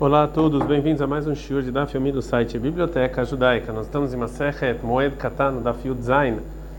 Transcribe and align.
Olá 0.00 0.22
a 0.22 0.28
todos, 0.28 0.64
bem-vindos 0.64 1.02
a 1.02 1.08
mais 1.08 1.26
um 1.26 1.34
shiur 1.34 1.60
de 1.60 1.72
Daf 1.72 1.98
do 1.98 2.22
site 2.22 2.56
Biblioteca 2.56 3.24
Judaica. 3.24 3.72
Nós 3.72 3.86
estamos 3.86 4.14
em 4.14 4.16
Masechet 4.16 4.78
Moed 4.80 5.16
Katan, 5.16 5.54
Daf 5.54 5.88
Yud 5.88 6.00
Zain, 6.00 6.36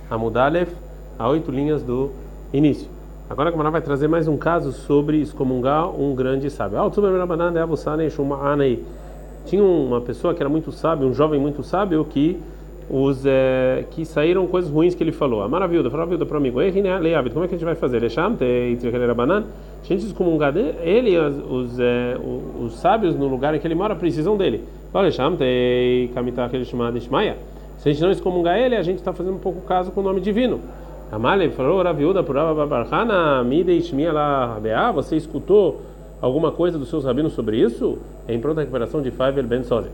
Amudalef, 0.10 0.74
a 1.18 1.28
oito 1.28 1.52
linhas 1.52 1.84
do 1.84 2.12
início. 2.54 2.88
Agora 3.30 3.50
a 3.50 3.52
Gamara 3.52 3.72
vai 3.72 3.82
trazer 3.82 4.08
mais 4.08 4.26
um 4.30 4.38
caso 4.38 4.72
sobre 4.72 5.20
excomungar 5.20 5.90
um 5.90 6.16
grande 6.16 6.50
sábio. 6.50 6.80
Tinha 9.46 9.64
uma 9.66 10.00
pessoa 10.00 10.34
que 10.34 10.42
era 10.42 10.50
muito 10.50 10.72
sábio, 10.72 11.06
um 11.06 11.14
jovem 11.14 11.42
muito 11.42 11.62
sábio 11.62 12.06
que 12.06 12.42
os 12.90 13.24
é, 13.26 13.86
que 13.92 14.04
saíram 14.04 14.48
coisas 14.48 14.72
ruins 14.72 14.96
que 14.96 15.04
ele 15.04 15.12
falou. 15.12 15.44
A 15.44 15.48
maravilha, 15.48 15.88
maravilha 15.90 16.26
para 16.26 16.40
mim. 16.40 16.50
Como 16.50 16.62
é 16.62 16.72
que 16.72 16.80
a 16.80 17.58
gente 17.58 17.66
vai 17.66 17.76
fazer? 17.76 17.98
A 17.98 19.86
gente 19.86 20.06
excomungar 20.06 20.56
ele, 20.58 21.18
os, 21.18 21.80
é, 21.80 22.18
os, 22.60 22.74
sábios 22.80 23.16
no 23.16 23.28
lugar 23.28 23.54
em 23.54 23.60
que 23.60 23.68
ele 23.68 23.76
mora 23.76 23.96
precisam 23.96 24.36
dele. 24.36 24.64
Se 27.78 27.90
a 27.90 27.92
gente 27.92 28.02
não 28.02 28.12
excomungar 28.12 28.58
ele, 28.58 28.76
a 28.76 28.82
gente 28.82 28.98
está 28.98 29.14
fazendo 29.14 29.36
um 29.36 29.40
pouco 29.40 29.62
caso 29.62 29.92
com 29.92 30.02
o 30.02 30.04
nome 30.04 30.20
divino. 30.20 30.60
Amalei 31.12 31.50
falou, 31.50 31.82
Raviuda, 31.82 32.22
por 32.24 32.38
você 34.92 35.16
escutou 35.16 35.82
alguma 36.22 36.52
coisa 36.52 36.78
dos 36.78 36.90
seus 36.90 37.06
rabinos 37.06 37.34
sobre 37.34 37.58
isso? 37.58 37.98
É 38.28 38.34
em 38.34 38.40
pronta 38.40 38.62
recuperação 38.62 39.02
de 39.02 39.10
Faivel 39.10 39.44
Ben 39.44 39.64
Sozer. 39.64 39.92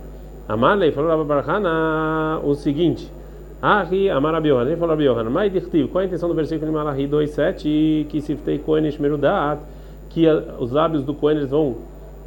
Amarlei 0.48 0.91
falou 0.91 1.09
Rabbi 1.09 1.23
Barhana 1.23 2.40
o 2.44 2.53
seguinte: 2.53 3.12
Ahi 3.62 4.09
Amar 4.09 4.45
Yohanan, 4.45 4.70
ele 4.70 4.77
falou 4.77 4.91
Rabbi 4.91 5.05
Yohanan, 5.05 5.30
mas 5.31 5.52
dirtiv, 5.52 5.88
qual 5.88 6.03
a 6.03 6.05
intenção 6.05 6.30
do 6.30 6.36
versículo 6.36 6.70
de 6.70 6.77
Malachi 6.77 7.08
2:7 7.08 8.05
que 8.09 8.22
siftei 8.22 8.59
Kohen 8.59 8.89
Shmerudat, 8.91 9.59
que 10.09 10.27
os 10.59 10.72
lábios 10.72 11.03
do 11.03 11.13
Kohen 11.13 11.38
eles 11.38 11.50
vão 11.50 11.76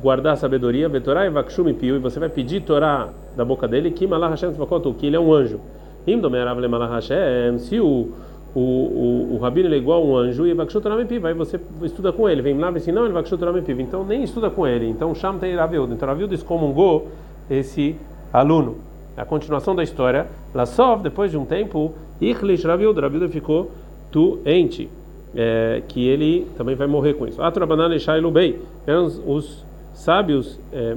guardar 0.02 0.32
a 0.32 0.36
sabedoria, 0.36 0.88
Vetorá 0.88 1.26
e 1.26 1.30
Vakshumi 1.30 1.74
Piu, 1.74 1.96
e 1.96 1.98
você 1.98 2.18
vai 2.18 2.28
pedir 2.28 2.62
Torá 2.62 3.08
da 3.36 3.44
boca 3.44 3.68
dele, 3.68 3.92
que 3.92 4.06
Malach 4.06 4.30
Hashem 4.30 4.52
que 4.98 5.06
ele 5.06 5.16
é 5.16 5.20
um 5.20 5.32
anjo. 5.32 5.60
Imdomerav 6.06 6.58
le 6.60 6.68
Malach 6.68 6.92
Hashem, 6.92 7.58
se 7.58 7.78
o 7.78 8.08
o, 8.54 8.60
o, 8.60 9.34
o 9.34 9.38
rabino 9.38 9.72
é 9.72 9.76
igual 9.76 10.02
a 10.02 10.04
um 10.04 10.16
anjo 10.16 10.46
e 10.46 10.54
Vakshu 10.54 10.80
Torah 10.80 10.96
Mepiv, 10.96 11.24
aí 11.26 11.34
você 11.34 11.60
estuda 11.82 12.12
com 12.12 12.28
ele, 12.28 12.40
vem 12.40 12.56
lá 12.58 12.72
e 12.72 12.76
assim, 12.76 12.90
não, 12.90 13.04
ele 13.04 13.12
Vakshu 13.12 13.36
Torah 13.36 13.52
Mepiv, 13.52 13.80
então 13.80 14.04
nem 14.04 14.22
estuda 14.22 14.50
com 14.50 14.66
ele, 14.66 14.88
então 14.88 15.14
Sham 15.14 15.38
tem 15.38 15.54
Raviud, 15.54 15.92
então 15.92 16.08
Raviud 16.08 16.34
excomungou 16.34 17.08
esse 17.50 17.96
aluno. 18.32 18.76
A 19.16 19.24
continuação 19.24 19.74
da 19.74 19.82
história, 19.82 20.26
Lassov, 20.54 21.02
depois 21.02 21.30
de 21.30 21.36
um 21.36 21.44
tempo, 21.44 21.94
Ichlish 22.20 22.64
Rabiuda, 22.64 23.00
Rabiuda 23.00 23.28
ficou 23.28 23.70
doente, 24.12 24.88
é, 25.34 25.82
que 25.88 26.06
ele 26.06 26.46
também 26.56 26.74
vai 26.74 26.86
morrer 26.86 27.14
com 27.14 27.26
isso. 27.26 27.42
Atrabanan 27.42 27.94
e 27.94 27.98
Shailu 27.98 28.30
Bey, 28.30 28.60
eram 28.86 29.06
os 29.06 29.64
sábios 29.92 30.60
é, 30.72 30.96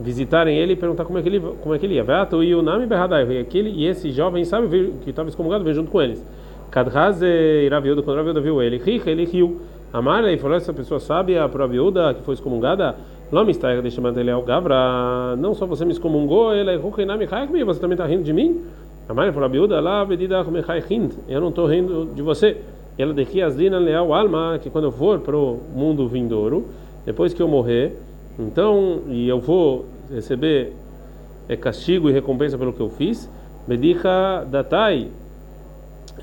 visitarem 0.00 0.56
ele 0.56 0.72
e 0.72 0.76
perguntar 0.76 1.04
como 1.04 1.18
é 1.18 1.22
que 1.22 1.28
ele, 1.28 1.40
como 1.40 1.74
é 1.74 1.78
que 1.78 1.86
ele 1.86 1.94
ia. 1.94 2.04
Veato 2.04 2.42
e 2.42 2.54
o 2.54 2.62
nome 2.62 2.86
Berradai, 2.86 3.26
e 3.30 3.38
aquele 3.38 3.70
e 3.70 3.86
esse 3.86 4.10
jovem 4.10 4.44
sábio 4.44 4.94
que 5.02 5.10
estava 5.10 5.28
excomungado 5.28 5.62
veio 5.62 5.76
junto 5.76 5.90
com 5.90 6.00
eles. 6.00 6.24
Kadhaze 6.70 7.26
e 7.26 7.70
quando 8.02 8.16
Rabiuda 8.16 8.40
viu 8.40 8.62
ele, 8.62 8.80
ele 9.06 9.24
riu. 9.24 9.60
Amar, 9.92 10.22
ele 10.24 10.36
falou: 10.36 10.56
essa 10.56 10.72
pessoa 10.72 11.00
sábia, 11.00 11.42
a 11.42 11.46
Rabiuda, 11.46 12.14
que 12.14 12.22
foi 12.22 12.34
excomungada, 12.34 12.96
Lomistaiga 13.30 13.82
de 13.82 13.90
chamar 13.90 14.16
ele 14.16 14.30
Gavra, 14.42 15.36
não 15.36 15.54
só 15.54 15.66
você 15.66 15.84
me 15.84 15.92
excomungou, 15.92 16.54
ele 16.54 16.70
é 16.70 16.78
você 17.62 17.78
também 17.78 17.94
está 17.94 18.06
rindo 18.06 18.22
de 18.22 18.32
mim? 18.32 18.62
A 19.06 19.12
mãe 19.12 19.30
falou, 19.32 19.48
Biúda, 19.50 19.78
lá, 19.80 20.02
vedida 20.02 20.42
eu 21.28 21.40
não 21.40 21.50
estou 21.50 21.66
rindo 21.66 22.06
de 22.14 22.22
você. 22.22 22.56
Ela 22.96 23.12
daqui 23.12 23.42
as 23.42 23.54
leal 23.54 24.14
alma, 24.14 24.58
que 24.62 24.70
quando 24.70 24.84
eu 24.84 24.92
for 24.92 25.20
para 25.20 25.36
o 25.36 25.60
mundo 25.74 26.08
vindouro, 26.08 26.68
depois 27.04 27.34
que 27.34 27.42
eu 27.42 27.48
morrer, 27.48 27.98
então, 28.38 29.02
e 29.08 29.28
eu 29.28 29.38
vou 29.38 29.84
receber 30.10 30.72
é, 31.48 31.54
castigo 31.56 32.08
e 32.08 32.12
recompensa 32.12 32.56
pelo 32.56 32.72
que 32.72 32.80
eu 32.80 32.88
fiz, 32.88 33.30
Medicha 33.66 34.46
datai, 34.50 35.08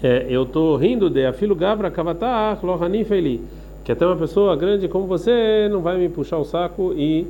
é, 0.02 0.26
eu 0.28 0.42
estou 0.42 0.76
rindo 0.76 1.10
de 1.10 1.24
afilo 1.26 1.56
Gavra 1.56 1.92
kavatah 1.92 2.58
lohani 2.64 3.06
feli 3.06 3.42
que 3.86 3.92
até 3.92 4.06
uma 4.06 4.16
pessoa 4.16 4.56
grande 4.56 4.88
como 4.88 5.06
você 5.06 5.70
não 5.70 5.80
vai 5.80 5.96
me 5.96 6.10
puxar 6.10 6.38
o 6.38 6.44
saco 6.44 6.92
e 6.98 7.28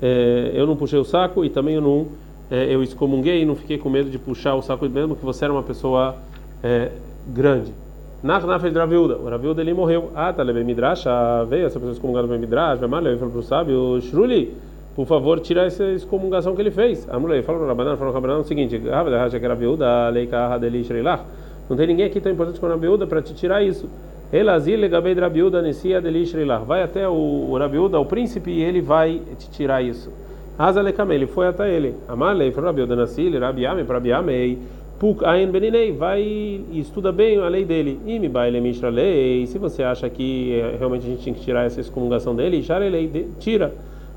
é, 0.00 0.52
eu 0.54 0.64
não 0.64 0.76
puxei 0.76 0.98
o 0.98 1.04
saco 1.04 1.44
e 1.44 1.50
também 1.50 1.74
eu 1.74 1.80
não 1.80 2.06
é, 2.48 2.72
eu 2.72 2.82
excomunguei 2.82 3.42
e 3.42 3.44
não 3.44 3.56
fiquei 3.56 3.76
com 3.76 3.90
medo 3.90 4.08
de 4.08 4.16
puxar 4.16 4.54
o 4.54 4.62
saco 4.62 4.88
mesmo 4.88 5.16
que 5.16 5.24
você 5.24 5.44
era 5.44 5.52
uma 5.52 5.62
pessoa 5.62 6.14
é, 6.62 6.92
grande. 7.26 7.74
Na 8.22 8.38
na 8.40 8.58
fez 8.58 8.74
Raviuda, 8.74 9.16
o 9.16 9.28
Raviuda 9.28 9.60
ele 9.60 9.74
morreu. 9.74 10.10
Ah, 10.14 10.32
tá 10.32 10.42
levei 10.42 10.64
midrash, 10.64 11.04
veio 11.48 11.66
essa 11.66 11.78
pessoa 11.78 11.92
excomungada 11.92 12.26
bem 12.26 12.38
midrash, 12.38 12.78
vai 12.78 12.88
mal, 12.88 13.04
ele 13.04 13.16
falou 13.16 13.32
pro 13.32 13.42
sábio, 13.42 14.00
Shruli, 14.00 14.56
por 14.96 15.06
favor, 15.06 15.38
tira 15.40 15.66
essa 15.66 15.84
excomungação 15.84 16.54
que 16.54 16.62
ele 16.62 16.70
fez. 16.70 17.08
A 17.08 17.18
mulher 17.18 17.42
falou 17.42 17.60
para 17.60 17.66
o 17.66 17.68
Rabanan, 17.68 17.96
falou 17.96 18.12
para 18.12 18.20
o 18.20 18.22
Rabanan 18.22 18.40
o 18.40 18.44
seguinte: 18.44 18.80
Ah, 18.90 19.30
que 19.30 19.46
Raviuda, 19.46 20.08
leika 20.10 20.54
hadeli 20.54 20.82
shreilach. 20.84 21.22
Não 21.68 21.76
tem 21.76 21.86
ninguém 21.86 22.06
aqui 22.06 22.20
tão 22.20 22.32
importante 22.32 22.58
quanto 22.58 22.72
a 22.72 22.74
Raviuda 22.74 23.06
para 23.06 23.22
te 23.22 23.34
tirar 23.34 23.62
isso. 23.62 23.88
Elazil 24.30 24.78
legabei 24.78 25.14
Rabiuda 25.14 25.62
nesia 25.62 26.00
delishrilah. 26.00 26.58
Vai 26.58 26.82
até 26.82 27.08
o, 27.08 27.56
Rabiuda, 27.58 27.98
o 27.98 28.04
príncipe, 28.04 28.50
e 28.50 28.62
ele 28.62 28.82
vai 28.82 29.22
te 29.38 29.50
tirar 29.50 29.82
isso. 29.82 30.12
Azalekame, 30.58 31.14
ele 31.14 31.26
foi 31.26 31.46
até 31.46 31.72
ele. 31.74 31.94
Amalei, 32.06 32.52
foi 32.52 32.62
Rabiuda 32.62 32.94
nasil, 32.94 33.38
Rabiame, 33.40 33.82
Rabiamei. 33.82 34.58
Puk 34.98 35.24
ain 35.24 35.48
beninei, 35.50 35.92
vai 35.92 36.20
e 36.20 36.80
estuda 36.80 37.12
bem 37.12 37.38
a 37.38 37.48
lei 37.48 37.64
dele. 37.64 37.98
Me 38.04 38.28
baile 38.28 38.60
mishra 38.60 38.90
lei. 38.90 39.46
Se 39.46 39.56
você 39.56 39.82
acha 39.82 40.10
que 40.10 40.58
eh, 40.58 40.76
realmente 40.76 41.06
a 41.06 41.10
gente 41.10 41.22
tinha 41.22 41.34
que 41.34 41.40
tirar 41.40 41.64
essa 41.64 41.80
excomungação 41.80 42.34
dele, 42.34 42.62
lei, 42.90 43.28
tira. 43.38 43.72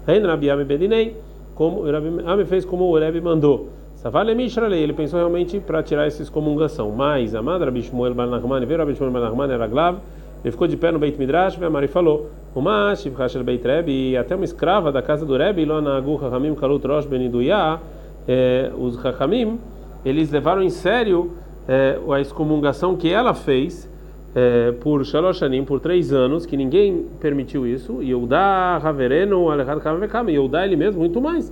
Ain 0.07 0.25
Rabiame 0.25 0.65
beninei, 0.65 1.15
como 1.53 1.83
Rabiame 1.89 2.45
fez 2.45 2.65
como 2.65 2.85
o 2.85 2.97
Rebbe 2.97 3.21
mandou. 3.21 3.69
Savale 4.01 4.33
Mishralei, 4.33 4.81
ele 4.81 4.93
pensou 4.93 5.19
realmente 5.19 5.59
para 5.59 5.83
tirar 5.83 6.07
essa 6.07 6.23
excomungação. 6.23 6.89
Mas 6.89 7.35
a 7.35 7.41
madra 7.43 7.69
Bishmuel 7.69 8.15
Balnachman, 8.15 8.65
veio 8.65 8.79
Rabi 8.79 8.95
Shmuel 8.95 9.11
Balnachman, 9.11 9.51
era 9.51 9.67
glav, 9.67 9.99
ele 10.43 10.51
ficou 10.51 10.67
de 10.67 10.75
pé 10.75 10.91
no 10.91 10.97
Beit 10.97 11.19
Midrash, 11.19 11.55
e 11.55 11.63
a 11.63 11.69
Mari 11.69 11.87
falou: 11.87 12.31
Uma 12.55 12.95
Shivchasher 12.95 13.43
Beit 13.43 13.63
Rebbe, 13.63 14.17
até 14.17 14.35
uma 14.35 14.43
escrava 14.43 14.91
da 14.91 15.03
casa 15.03 15.23
do 15.23 15.37
Rebbe, 15.37 15.65
lá 15.65 15.79
na 15.79 15.97
Agu 15.97 16.15
Hachamim 16.15 16.55
Kalut 16.55 16.83
Rosh 16.87 17.05
Beniduyah, 17.05 17.79
eh, 18.27 18.71
os 18.75 18.95
Hachamim, 18.95 19.59
eles 20.03 20.31
levaram 20.31 20.63
em 20.63 20.71
sério 20.71 21.33
eh, 21.67 21.99
a 22.11 22.19
excomungação 22.19 22.95
que 22.95 23.13
ela 23.13 23.35
fez. 23.35 23.87
É, 24.33 24.71
por 24.71 25.03
Shalosh 25.03 25.43
Anim, 25.43 25.65
por 25.65 25.81
três 25.81 26.13
anos, 26.13 26.45
que 26.45 26.55
ninguém 26.55 27.05
permitiu 27.19 27.67
isso, 27.67 28.01
e 28.01 28.11
Yehudá, 28.11 28.79
Havereno, 28.81 29.51
Alejad 29.51 29.77
Kavekam, 29.81 30.29
Yehudá 30.29 30.65
ele 30.65 30.77
mesmo, 30.77 31.01
muito 31.01 31.19
mais. 31.19 31.51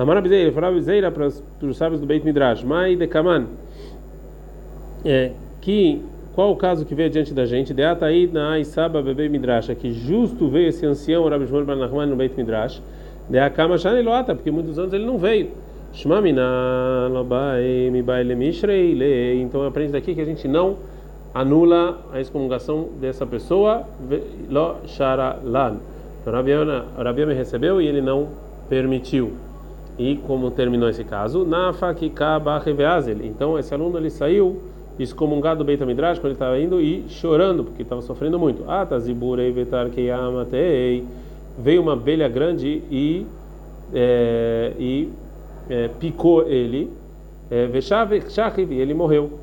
Amar 0.00 0.22
Bizeira, 0.22 0.50
falava 0.50 0.74
Bizeira 0.76 1.10
para 1.10 1.26
os 1.26 1.76
sábios 1.76 2.00
do 2.00 2.06
Beit 2.06 2.24
Midrash, 2.24 2.64
Mai 2.64 2.96
de 2.96 3.06
Kaman, 3.06 3.48
é, 5.04 5.32
que 5.60 6.00
qual 6.34 6.52
o 6.52 6.56
caso 6.56 6.86
que 6.86 6.94
veio 6.94 7.10
diante 7.10 7.34
da 7.34 7.44
gente? 7.44 7.74
De 7.74 7.82
Ataí 7.84 8.26
na 8.26 8.52
Aisaba 8.52 9.02
Bebe 9.02 9.28
Midrash, 9.28 9.74
que 9.74 9.92
justo 9.92 10.48
veio 10.48 10.68
esse 10.68 10.86
ancião 10.86 11.28
Rabi 11.28 11.46
Shmuel 11.46 11.66
Ben 11.66 11.76
Nachman 11.76 12.06
no 12.06 12.16
Beit 12.16 12.34
Midrash, 12.34 12.80
de 13.28 13.38
Akama 13.38 13.76
Shani 13.76 14.00
Loata, 14.00 14.34
porque 14.34 14.50
muitos 14.50 14.78
anos 14.78 14.90
ele 14.94 15.04
não 15.04 15.18
veio. 15.18 15.50
Shmamina 15.92 17.08
Lobai 17.10 17.90
Mibai 17.92 18.24
Lemishrei 18.24 18.94
Le. 18.94 19.42
Então 19.42 19.66
aprende 19.66 19.92
daqui 19.92 20.14
que 20.14 20.20
a 20.22 20.24
gente 20.24 20.48
não 20.48 20.78
anula 21.34 21.98
a 22.10 22.18
excomungação 22.18 22.88
dessa 22.98 23.26
pessoa, 23.26 23.84
Lo 24.48 24.76
Shara 24.86 25.38
Lan. 25.44 25.76
Então 26.22 26.32
Rabi 26.32 27.26
me 27.26 27.34
recebeu 27.34 27.82
e 27.82 27.86
ele 27.86 28.00
não 28.00 28.28
permitiu. 28.66 29.49
E 30.00 30.16
como 30.26 30.50
terminou 30.50 30.88
esse 30.88 31.04
caso, 31.04 31.44
Então 33.26 33.58
esse 33.58 33.74
aluno 33.74 33.98
ele 33.98 34.08
saiu 34.08 34.56
excomungado 34.98 35.58
do 35.58 35.64
Beit 35.66 35.84
Midrash 35.84 36.18
quando 36.18 36.28
ele 36.28 36.36
estava 36.36 36.58
indo 36.58 36.80
e 36.80 37.04
chorando 37.10 37.64
porque 37.64 37.82
estava 37.82 38.00
sofrendo 38.00 38.38
muito. 38.38 38.64
Veio 41.58 41.82
uma 41.82 41.92
abelha 41.92 42.26
grande 42.30 42.82
e 42.90 43.26
é, 43.92 44.72
e 44.78 45.10
é, 45.68 45.88
picou 45.88 46.48
ele. 46.48 46.90
É, 47.50 47.66
ele 48.72 48.94
morreu. 48.94 49.38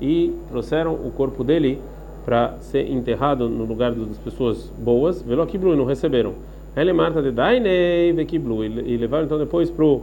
e 0.00 0.34
trouxeram 0.50 0.94
o 0.94 1.12
corpo 1.12 1.44
dele 1.44 1.78
para 2.24 2.56
ser 2.58 2.90
enterrado 2.90 3.48
no 3.48 3.64
lugar 3.64 3.92
das 3.92 4.18
pessoas 4.18 4.68
boas. 4.76 5.22
Velokibru 5.22 5.76
não 5.76 5.84
receberam. 5.84 6.34
Ele 6.76 6.92
Marta 6.92 7.22
de 7.22 7.30
Dainei 7.30 8.12
Vekiblu 8.12 8.64
e 8.64 8.96
levaram 8.96 9.26
então 9.26 9.38
depois 9.38 9.70
pro 9.70 10.02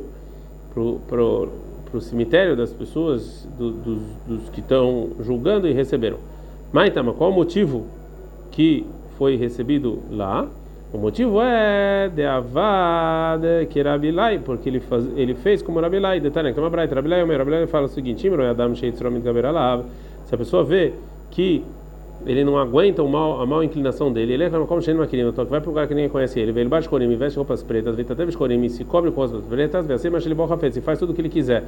pro, 0.73 0.99
pro, 1.07 1.49
pro 1.89 2.01
cemitério 2.01 2.55
das 2.55 2.73
pessoas 2.73 3.47
do, 3.57 3.71
dos, 3.71 3.99
dos 4.27 4.49
que 4.49 4.61
estão 4.61 5.09
julgando 5.19 5.67
e 5.67 5.73
receberam. 5.73 6.17
Maitama, 6.71 7.13
qual 7.13 7.29
o 7.29 7.33
motivo 7.33 7.85
que 8.51 8.85
foi 9.17 9.35
recebido 9.35 9.99
lá? 10.09 10.47
O 10.93 10.97
motivo 10.97 11.41
é 11.41 12.09
de 12.13 12.25
Avad 12.25 13.43
que 13.69 13.81
Rabilai, 13.81 14.39
porque 14.39 14.67
ele, 14.67 14.81
faz, 14.81 15.05
ele 15.15 15.33
fez 15.35 15.61
como 15.61 15.79
Rabilai. 15.79 16.19
Detalhe, 16.19 16.49
então, 16.49 16.63
Rabilai, 16.63 16.87
Rabilai, 16.87 17.37
Rabilai 17.37 17.67
fala 17.67 17.85
o 17.85 17.89
seguinte: 17.89 18.29
Se 20.25 20.35
a 20.35 20.37
pessoa 20.37 20.63
vê 20.65 20.93
que 21.29 21.63
ele 22.25 22.43
não 22.43 22.57
aguenta 22.57 23.01
o 23.01 23.09
mal, 23.09 23.41
a 23.41 23.45
mal 23.45 23.63
inclinação 23.63 24.11
dele. 24.11 24.33
Ele 24.33 24.43
é 24.43 24.49
como 24.49 24.81
de 24.81 24.91
uma 24.91 25.07
vai 25.49 25.59
para 25.59 25.69
um 25.69 25.73
lugar 25.73 25.87
que 25.87 25.93
ninguém 25.93 26.09
conhece 26.09 26.39
ele. 26.39 26.51
Ele 26.57 26.69
bate 26.69 26.87
corim, 26.87 27.15
veste 27.15 27.37
roupas 27.37 27.63
pretas, 27.63 27.95
vita 27.95 28.13
até 28.13 28.25
corim, 28.35 28.67
se 28.69 28.83
cobre 28.83 29.11
com 29.11 29.21
roupas 29.21 29.43
pretas, 29.45 29.89
assim, 29.89 30.09
mas 30.09 30.25
ele 30.25 30.35
borra 30.35 30.57
se 30.71 30.81
faz 30.81 30.99
tudo 30.99 31.11
o 31.11 31.15
que 31.15 31.21
ele 31.21 31.29
quiser. 31.29 31.63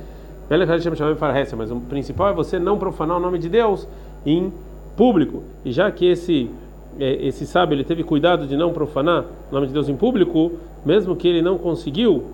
Mas 1.57 1.71
o 1.71 1.79
principal 1.81 2.29
é 2.29 2.33
você 2.33 2.59
não 2.59 2.77
profanar 2.77 3.17
o 3.17 3.19
nome 3.19 3.39
de 3.39 3.49
Deus 3.49 3.87
em 4.25 4.51
público. 4.95 5.43
E 5.65 5.71
já 5.71 5.91
que 5.91 6.05
esse 6.05 6.49
é, 6.99 7.25
esse 7.25 7.45
sábio 7.45 7.75
ele 7.75 7.83
teve 7.83 8.03
cuidado 8.03 8.45
de 8.45 8.55
não 8.55 8.71
profanar 8.71 9.25
o 9.49 9.53
nome 9.53 9.67
de 9.67 9.73
Deus 9.73 9.89
em 9.89 9.95
público, 9.95 10.53
mesmo 10.85 11.15
que 11.15 11.27
ele 11.27 11.41
não 11.41 11.57
conseguiu 11.57 12.25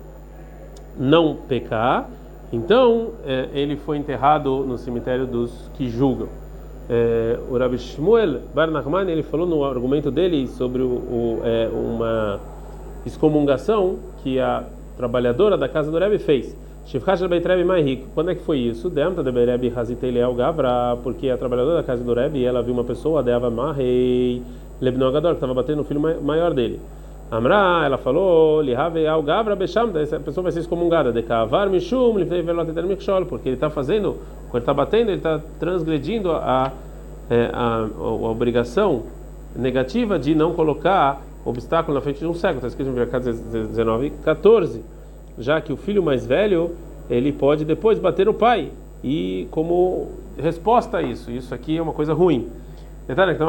não 0.98 1.36
pecar, 1.48 2.10
então 2.52 3.12
é, 3.24 3.48
ele 3.54 3.76
foi 3.76 3.96
enterrado 3.96 4.64
no 4.66 4.76
cemitério 4.76 5.26
dos 5.26 5.70
que 5.74 5.88
julgam. 5.88 6.28
É, 6.92 7.38
o 7.48 7.56
Rabbi 7.56 7.78
Shmuel 7.78 8.40
Bar 8.52 8.68
Nachman 8.68 9.08
ele 9.08 9.22
falou 9.22 9.46
no 9.46 9.64
argumento 9.64 10.10
dele 10.10 10.48
sobre 10.48 10.82
o, 10.82 10.86
o, 10.86 11.40
é, 11.44 11.68
uma 11.72 12.40
excomungação 13.06 13.96
que 14.24 14.40
a 14.40 14.64
trabalhadora 14.96 15.56
da 15.56 15.68
casa 15.68 15.88
do 15.88 15.96
Rebbe 15.96 16.18
fez. 16.18 16.56
Rico. 17.80 18.08
Quando 18.12 18.32
é 18.32 18.34
que 18.34 18.42
foi 18.42 18.58
isso? 18.58 18.90
Gavra, 20.34 20.98
porque 21.00 21.30
a 21.30 21.38
trabalhadora 21.38 21.76
da 21.76 21.84
casa 21.84 22.02
do 22.02 22.12
Rebbe 22.12 22.44
ela 22.44 22.60
viu 22.60 22.74
uma 22.74 22.82
pessoa, 22.82 23.22
Deava 23.22 23.50
Mahei 23.50 24.42
Lebnogador, 24.80 25.30
que 25.30 25.36
estava 25.36 25.54
batendo 25.54 25.76
no 25.76 25.84
filho 25.84 26.00
maior 26.00 26.52
dele. 26.52 26.80
Amra, 27.30 27.84
ela 27.84 27.96
falou, 27.96 28.60
Lihave 28.60 29.06
al 29.06 29.22
Gavra 29.22 29.54
Besham, 29.54 29.92
essa 29.96 30.18
pessoa 30.18 30.42
vai 30.42 30.52
ser 30.52 30.60
excomungada. 30.60 31.12
De 31.12 31.22
Kavar 31.22 31.70
Mishum, 31.70 32.14
Mikshol, 32.14 33.24
porque 33.24 33.48
ele 33.48 33.54
está 33.54 33.70
fazendo, 33.70 34.16
quando 34.50 34.54
ele 34.54 34.62
está 34.62 34.74
batendo, 34.74 35.10
ele 35.10 35.18
está 35.18 35.40
transgredindo 35.60 36.32
a, 36.32 36.72
é, 37.30 37.48
a, 37.52 37.86
a, 37.96 38.02
obrigação 38.02 39.04
negativa 39.54 40.18
de 40.18 40.34
não 40.34 40.54
colocar 40.54 41.22
obstáculo 41.44 41.94
na 41.94 42.00
frente 42.00 42.18
de 42.18 42.26
um 42.26 42.34
cego. 42.34 42.56
Está 42.56 42.66
escrito 42.66 42.90
em 42.90 42.94
Vercat 42.94 43.22
19, 43.22 44.10
14. 44.24 44.82
Já 45.38 45.60
que 45.60 45.72
o 45.72 45.76
filho 45.76 46.02
mais 46.02 46.26
velho, 46.26 46.72
ele 47.08 47.30
pode 47.30 47.64
depois 47.64 48.00
bater 48.00 48.28
o 48.28 48.34
pai. 48.34 48.72
E 49.04 49.46
como 49.52 50.08
resposta 50.36 50.98
a 50.98 51.02
isso, 51.02 51.30
isso 51.30 51.54
aqui 51.54 51.76
é 51.76 51.82
uma 51.82 51.92
coisa 51.92 52.12
ruim. 52.12 52.48
Detalhe, 53.10 53.32
então, 53.32 53.48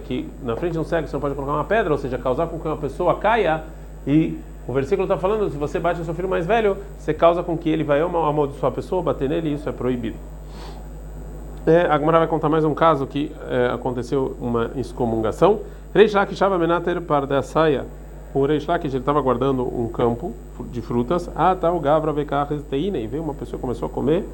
que 0.00 0.28
na 0.42 0.56
frente 0.56 0.72
de 0.72 0.80
um 0.80 0.82
cego 0.82 1.06
você 1.06 1.12
não 1.12 1.20
pode 1.20 1.36
colocar 1.36 1.52
uma 1.52 1.62
pedra, 1.62 1.92
ou 1.92 1.98
seja, 1.98 2.18
causar 2.18 2.48
com 2.48 2.58
que 2.58 2.66
uma 2.66 2.76
pessoa 2.76 3.14
caia. 3.20 3.62
E 4.04 4.36
o 4.66 4.72
versículo 4.72 5.04
está 5.04 5.16
falando: 5.16 5.48
se 5.48 5.56
você 5.56 5.78
bate 5.78 6.00
no 6.00 6.04
seu 6.04 6.12
filho 6.12 6.28
mais 6.28 6.44
velho, 6.44 6.76
você 6.98 7.14
causa 7.14 7.40
com 7.40 7.56
que 7.56 7.70
ele 7.70 7.84
vai 7.84 8.00
amaldiçoar 8.00 8.72
a 8.72 8.74
pessoa, 8.74 9.00
bater 9.00 9.28
nele, 9.28 9.50
e 9.50 9.52
isso 9.54 9.68
é 9.68 9.72
proibido. 9.72 10.16
É, 11.64 11.82
a 11.82 11.96
Gemara 11.96 12.18
vai 12.18 12.26
contar 12.26 12.48
mais 12.48 12.64
um 12.64 12.74
caso 12.74 13.06
que 13.06 13.30
é, 13.48 13.70
aconteceu 13.72 14.36
uma 14.40 14.72
excomungação. 14.74 15.60
Reish 15.94 16.14
Lakish 16.14 16.42
Menater 16.58 17.00
Pardasaia. 17.00 17.86
O 18.34 18.44
Reish 18.44 18.66
Lakish 18.66 18.92
estava 18.92 19.20
guardando 19.20 19.62
um 19.62 19.86
campo 19.86 20.32
de 20.72 20.82
frutas. 20.82 21.30
Ah, 21.36 21.54
tá 21.54 21.70
o 21.70 21.78
Gavra 21.78 22.12
e 22.98 23.06
veio 23.06 23.22
uma 23.22 23.34
pessoa 23.34 23.60
começou 23.60 23.86
a 23.86 23.88
comer 23.88 24.26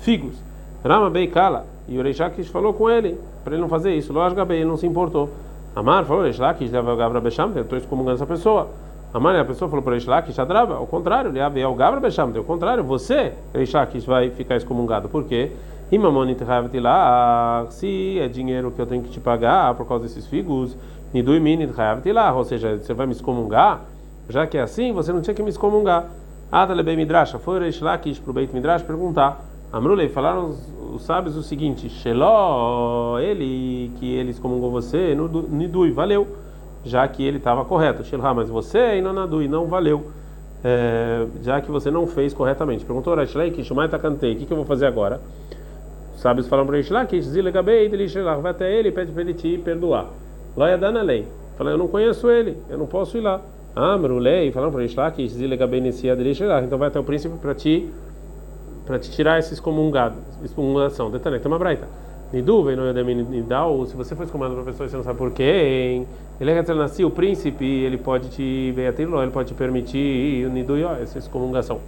figos. 0.00 0.50
Rama 0.84 1.10
Beikala. 1.10 1.66
E 1.88 1.98
o 1.98 2.02
Reish 2.02 2.20
Lakish 2.20 2.48
falou 2.48 2.72
com 2.72 2.88
ele, 2.88 3.18
para 3.42 3.54
ele 3.54 3.62
não 3.62 3.68
fazer 3.68 3.94
isso. 3.94 4.12
Lógico, 4.12 4.40
ele 4.52 4.64
não 4.64 4.76
se 4.76 4.86
importou. 4.86 5.30
Amar 5.74 6.04
falou, 6.04 6.22
Reish 6.22 6.38
Lakish 6.38 6.70
leva 6.70 6.92
o 6.92 6.96
Gavra 6.96 7.20
Becham, 7.20 7.50
eu 7.54 7.62
estou 7.62 7.78
excomungando 7.78 8.16
essa 8.16 8.26
pessoa. 8.26 8.68
Amar, 9.12 9.34
a 9.36 9.44
pessoa 9.44 9.68
falou 9.68 9.82
para 9.82 9.92
Reish 9.92 10.06
Lakish, 10.06 10.38
Adraba, 10.38 10.76
ao 10.76 10.86
contrário, 10.86 11.32
é 11.36 11.66
o 11.66 11.74
Gavra 11.74 12.00
Becham, 12.00 12.32
ao 12.36 12.44
contrário, 12.44 12.84
você, 12.84 13.32
Reish 13.54 13.72
Lakish, 13.72 14.04
vai 14.04 14.30
ficar 14.30 14.56
excomungado. 14.56 15.08
Por 15.08 15.24
quê? 15.24 15.50
Se 17.70 18.18
é 18.18 18.28
dinheiro 18.28 18.70
que 18.70 18.80
eu 18.80 18.86
tenho 18.86 19.02
que 19.02 19.10
te 19.10 19.20
pagar 19.20 19.74
por 19.74 19.86
causa 19.86 20.04
desses 20.04 20.26
figos, 20.26 20.76
ou 22.34 22.44
seja, 22.44 22.78
você 22.78 22.94
vai 22.94 23.06
me 23.06 23.12
excomungar, 23.12 23.80
já 24.28 24.46
que 24.46 24.56
é 24.56 24.62
assim, 24.62 24.92
você 24.92 25.12
não 25.12 25.20
tinha 25.20 25.34
que 25.34 25.42
me 25.42 25.50
excomungar. 25.50 26.06
Adalebe 26.50 26.96
Midrash, 26.96 27.32
foi 27.32 27.58
Reish 27.60 27.80
Lakish 27.80 28.18
para 28.18 28.30
o 28.30 28.34
Beit 28.34 28.54
Midrash 28.54 28.82
perguntar. 28.82 29.51
Amrulei, 29.72 30.10
falaram 30.10 30.50
os, 30.50 30.58
os, 30.96 31.02
sábios 31.02 31.34
o 31.34 31.42
seguinte: 31.42 31.88
Sheló, 31.88 33.18
ele, 33.18 33.90
que 33.98 34.14
ele 34.14 34.30
excomungou 34.30 34.70
você, 34.70 35.16
Nidui, 35.48 35.90
valeu, 35.90 36.26
já 36.84 37.08
que 37.08 37.24
ele 37.24 37.38
estava 37.38 37.64
correto. 37.64 38.04
Shelá, 38.04 38.34
mas 38.34 38.50
você, 38.50 38.98
Inanadui, 38.98 39.48
não 39.48 39.66
valeu, 39.66 40.12
é, 40.62 41.26
já 41.42 41.58
que 41.62 41.70
você 41.70 41.90
não 41.90 42.06
fez 42.06 42.34
corretamente. 42.34 42.84
Perguntou 42.84 43.14
Rashlei, 43.14 43.50
que 43.50 43.64
Shumai 43.64 43.88
Takantei, 43.88 44.34
o 44.34 44.36
que, 44.36 44.44
que 44.44 44.52
eu 44.52 44.58
vou 44.58 44.66
fazer 44.66 44.84
agora? 44.84 45.18
Os 46.14 46.20
sábios 46.20 46.46
falaram 46.46 46.66
para 46.66 46.76
Rashlei, 46.76 47.06
que 47.06 47.22
Zilegabei, 47.22 47.86
ele 47.86 48.06
vai 48.06 48.50
até 48.50 48.70
ele 48.70 48.90
e 48.90 48.92
pede 48.92 49.10
para 49.10 49.22
ele 49.22 49.32
te 49.32 49.56
perdoar. 49.56 50.08
Loia 50.54 50.76
dana 50.76 51.00
lei. 51.00 51.26
Falei, 51.56 51.72
eu 51.72 51.78
não 51.78 51.88
conheço 51.88 52.30
ele, 52.30 52.58
eu 52.68 52.76
não 52.76 52.86
posso 52.86 53.16
ir 53.16 53.22
lá. 53.22 53.40
Amrulei, 53.74 54.52
falaram 54.52 54.70
para 54.70 54.82
Rashlei, 54.82 55.10
que 55.12 55.28
Zilegabei 55.28 55.80
Nessia 55.80 56.14
então 56.62 56.76
vai 56.76 56.88
até 56.88 57.00
o 57.00 57.04
príncipe 57.04 57.38
para 57.38 57.54
te 57.54 57.88
para 58.92 58.98
te 58.98 59.10
tirar 59.10 59.38
esse 59.38 59.54
excomungado, 59.54 60.16
excomungação. 60.44 61.10
Detalhe, 61.10 61.38
tem 61.38 61.50
uma 61.50 61.58
braita. 61.58 61.88
Nidu 62.30 62.62
vem 62.62 62.76
no 62.76 62.92
Nidal, 62.92 63.86
se 63.86 63.96
você 63.96 64.14
for 64.14 64.24
excomungado 64.24 64.54
para 64.54 64.64
pessoa 64.64 64.86
e 64.86 64.90
você 64.90 64.96
não 64.98 65.02
sabe 65.02 65.18
por 65.18 65.30
quê, 65.30 66.04
ele 66.38 66.50
é 66.50 66.62
que 66.62 66.74
nasceu 66.74 67.08
o 67.08 67.10
príncipe, 67.10 67.64
ele 67.64 67.96
pode 67.96 68.28
te 68.28 68.70
veatirlo, 68.72 69.22
ele 69.22 69.30
pode 69.30 69.48
te 69.48 69.54
permitir 69.54 70.46
Nidu 70.50 70.76
essa 71.00 71.18
excomungação. 71.18 71.80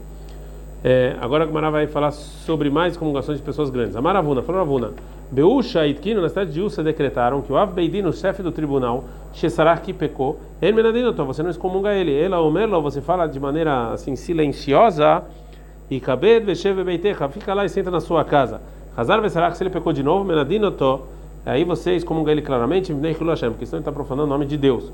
É, 0.82 1.14
agora 1.20 1.44
a 1.44 1.46
Gamara 1.46 1.70
vai 1.70 1.86
falar 1.86 2.10
sobre 2.10 2.70
mais 2.70 2.94
excomungações 2.94 3.36
de 3.36 3.44
pessoas 3.44 3.68
grandes. 3.68 3.96
A 3.96 4.00
Maravuna, 4.00 4.42
falou 4.42 4.62
Ravuna. 4.62 4.92
Beusha 5.30 5.86
e 5.86 5.90
Itkino, 5.90 6.22
na 6.22 6.28
cidade 6.30 6.52
de 6.52 6.60
Usa, 6.62 6.82
decretaram 6.82 7.42
que 7.42 7.52
o 7.52 7.56
Av 7.56 7.70
Beidino, 7.70 8.12
chefe 8.14 8.42
do 8.42 8.52
tribunal, 8.52 9.04
Shesarach 9.34 9.82
que 9.82 9.92
pecou, 9.92 10.38
ele 10.62 10.80
você 11.12 11.42
não 11.42 11.50
excomunga 11.50 11.92
ele. 11.92 12.14
Ela, 12.18 12.40
o 12.40 12.50
Merlo, 12.50 12.80
você 12.80 13.02
fala 13.02 13.26
de 13.26 13.38
maneira 13.38 13.92
assim 13.92 14.16
silenciosa 14.16 15.22
e 15.90 16.00
kabed 16.00 16.44
veshev 16.46 16.82
beitecha, 16.82 17.28
fica 17.28 17.52
lá 17.54 17.64
e 17.64 17.68
senta 17.68 17.90
na 17.90 18.00
sua 18.00 18.24
casa. 18.24 18.60
Hazar 18.96 19.20
vesarach, 19.20 19.56
se 19.56 19.62
ele 19.62 19.70
pecou 19.70 19.92
de 19.92 20.02
novo, 20.02 20.24
menadinoto, 20.24 21.02
aí 21.44 21.64
vocês 21.64 22.04
comungam 22.04 22.32
ele 22.32 22.42
claramente, 22.42 22.92
porque 22.92 23.66
senão 23.66 23.78
ele 23.78 23.80
está 23.80 23.92
profanando 23.92 24.26
o 24.26 24.30
nome 24.30 24.46
de 24.46 24.56
Deus. 24.56 24.92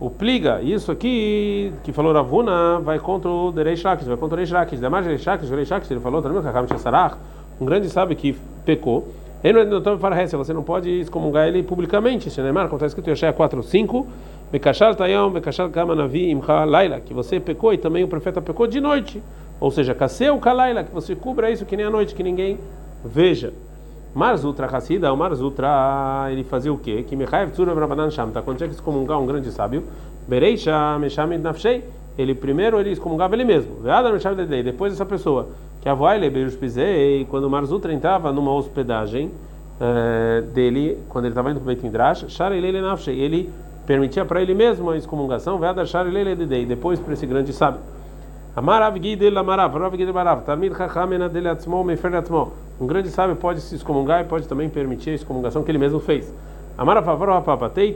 O 0.00 0.10
pliga, 0.10 0.60
isso 0.60 0.90
aqui 0.90 1.72
que 1.84 1.92
falou 1.92 2.12
Ravuna, 2.12 2.80
vai 2.80 2.98
contra 2.98 3.30
o 3.30 3.52
Derei 3.52 3.76
Shakish, 3.76 4.06
vai 4.06 4.16
contra 4.16 4.34
o 4.34 4.38
Rei 4.38 4.46
Shakish. 4.46 4.80
Demais 4.80 5.06
Rei 5.06 5.18
Shakish, 5.18 5.48
Rei 5.50 5.64
Shakish, 5.64 5.90
ele 5.90 6.00
falou 6.00 6.20
também, 6.20 6.42
Kakam 6.42 6.66
Shesarach, 6.66 7.16
um 7.60 7.64
grande 7.64 7.88
sábio 7.88 8.16
que 8.16 8.36
pecou. 8.64 9.06
Ele 9.44 9.62
não 9.64 9.76
é 9.76 9.96
para 9.96 10.26
você 10.26 10.54
não 10.54 10.62
pode 10.62 10.88
excomungar 10.88 11.46
ele 11.46 11.62
publicamente. 11.62 12.30
Shenemar, 12.30 12.64
como 12.64 12.76
está 12.76 12.86
escrito 12.86 13.08
em 13.08 13.10
Yeshaya 13.10 13.32
4, 13.32 13.62
5, 13.62 14.06
Bekashar 14.50 14.94
Tayom, 14.96 15.30
Bekashar 15.30 15.68
Kamanavi 15.68 16.30
Imcha 16.30 16.64
Laila, 16.64 16.98
que 16.98 17.12
você 17.12 17.38
pecou 17.38 17.72
e 17.72 17.76
também 17.76 18.02
o 18.02 18.08
profeta 18.08 18.40
pecou 18.40 18.66
de 18.66 18.80
noite. 18.80 19.22
Ou 19.64 19.70
seja, 19.70 19.96
o 20.30 20.38
kalaila, 20.38 20.84
que 20.84 20.92
você 20.92 21.16
cubra 21.16 21.50
isso 21.50 21.64
que 21.64 21.74
nem 21.74 21.86
a 21.86 21.90
noite, 21.90 22.14
que 22.14 22.22
ninguém 22.22 22.58
veja. 23.02 23.50
Marzutra 24.14 24.66
Hassida, 24.66 25.10
o 25.10 25.16
Marzutra, 25.16 26.26
ele 26.30 26.44
fazia 26.44 26.70
o 26.70 26.76
quê? 26.76 27.02
Que 27.02 27.16
Mechaev 27.16 27.50
Tzura 27.50 27.74
Brabanan 27.74 28.10
Shamta, 28.10 28.42
quando 28.42 28.58
tinha 28.58 28.68
que 28.68 28.74
excomungar 28.74 29.18
um 29.18 29.24
grande 29.24 29.50
sábio, 29.50 29.84
Bereisha 30.28 30.98
Meshamid 30.98 31.42
Nafshei, 31.42 31.82
ele 32.18 32.34
primeiro 32.34 32.78
ele 32.78 32.90
excomungava 32.90 33.34
ele 33.34 33.44
mesmo. 33.44 33.76
Depois 34.62 34.92
essa 34.92 35.06
pessoa, 35.06 35.48
que 35.80 35.88
a 35.88 35.94
voile 35.94 36.28
Beirus 36.28 36.56
Pisei, 36.56 37.26
quando 37.30 37.44
o 37.44 37.50
Marzutra 37.50 37.90
entrava 37.90 38.30
numa 38.30 38.52
hospedagem 38.52 39.30
uh, 39.80 40.42
dele, 40.52 40.98
quando 41.08 41.24
ele 41.24 41.32
estava 41.32 41.50
indo 41.50 41.60
para 41.60 41.64
o 41.64 41.66
Beit 41.68 41.82
Midrash, 41.82 42.26
Sharelele 42.28 42.82
Nafshei, 42.82 43.18
ele 43.18 43.50
permitia 43.86 44.26
para 44.26 44.42
ele 44.42 44.52
mesmo 44.52 44.90
a 44.90 44.96
excomungação, 44.98 45.58
Veada 45.58 45.86
Sharelele 45.86 46.36
Dedei, 46.36 46.66
depois 46.66 47.00
para 47.00 47.14
esse 47.14 47.24
grande 47.24 47.50
sábio. 47.54 47.80
Dele. 51.28 51.50
Um 52.80 52.86
grande 52.86 53.08
sábio 53.08 53.36
pode 53.36 53.60
se 53.60 53.74
excomungar 53.74 54.20
e 54.20 54.24
pode 54.24 54.46
também 54.46 54.68
permitir 54.68 55.10
a 55.10 55.14
excomungação 55.14 55.62
que 55.62 55.70
ele 55.70 55.78
mesmo 55.78 55.98
fez. 55.98 56.32
Amarav 56.78 57.04
Favor 57.04 57.42
Papa, 57.42 57.68
Tei 57.68 57.92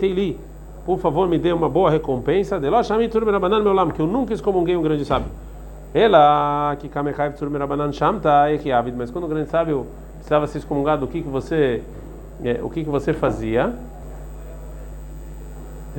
por 0.85 0.99
favor 0.99 1.29
me 1.29 1.39
dê 1.39 1.53
uma 1.53 1.69
boa 1.69 1.91
recompensa. 1.91 2.59
De 2.59 2.71
Loshami 2.71 3.09
Turmerabanan 3.09 3.63
meu 3.63 3.73
lam, 3.73 3.91
que 3.91 4.01
eu 4.01 4.07
nunca 4.07 4.33
excomunguei 4.33 4.75
um 4.77 4.83
grande 4.83 5.05
sábio. 5.05 5.29
Ela 5.93 6.75
que 6.77 6.89
mas 8.97 9.11
quando 9.11 9.25
o 9.25 9.29
grande 9.29 9.51
sábio 9.51 9.87
precisava 10.15 10.47
se 10.47 10.59
excomungar, 10.59 11.03
o 11.03 11.07
que 11.07 11.23
que 11.23 11.29
você, 11.29 11.83
é, 12.43 12.61
o 12.63 12.71
que 12.71 12.85
que 12.85 12.91
você 12.91 13.13
fazia? 13.13 13.75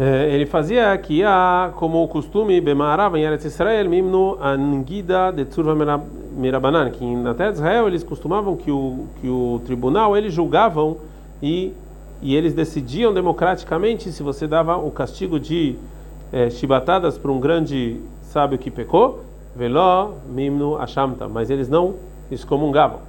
É, 0.02 0.34
ele 0.34 0.46
fazia 0.46 0.98
que 0.98 1.26
a 1.26 1.74
como 1.76 2.02
o 2.02 2.08
costume 2.08 2.62
Bemarav 2.62 3.18
em 3.18 3.24
Eretz 3.24 3.44
Israel 3.44 3.90
mimno 3.90 4.38
angida 4.42 5.30
de 5.30 5.44
tzurva 5.44 5.76
mirabanan 6.38 6.90
que 6.90 7.04
na 7.18 7.34
terra 7.34 7.50
de 7.50 7.58
Israel 7.58 7.86
eles 7.86 8.02
costumavam 8.02 8.56
que 8.56 8.72
o 8.72 9.08
que 9.20 9.28
o 9.28 9.62
tribunal 9.66 10.16
eles 10.16 10.34
julgavam 10.34 10.96
e 11.44 11.74
e 12.22 12.34
eles 12.34 12.54
decidiam 12.54 13.14
democraticamente 13.14 14.10
se 14.10 14.24
você 14.24 14.48
dava 14.48 14.78
o 14.78 14.90
castigo 14.90 15.38
de 15.38 15.76
é, 16.32 16.50
chibatadas 16.50 17.18
para 17.18 17.30
um 17.30 17.40
grande 17.42 18.00
sábio 18.22 18.58
que 18.58 18.72
pecou 18.72 19.26
veló 19.54 20.12
mimno 20.30 20.78
ashamta 20.78 21.28
mas 21.28 21.50
eles 21.50 21.68
não 21.68 21.96
excomungavam 22.32 23.02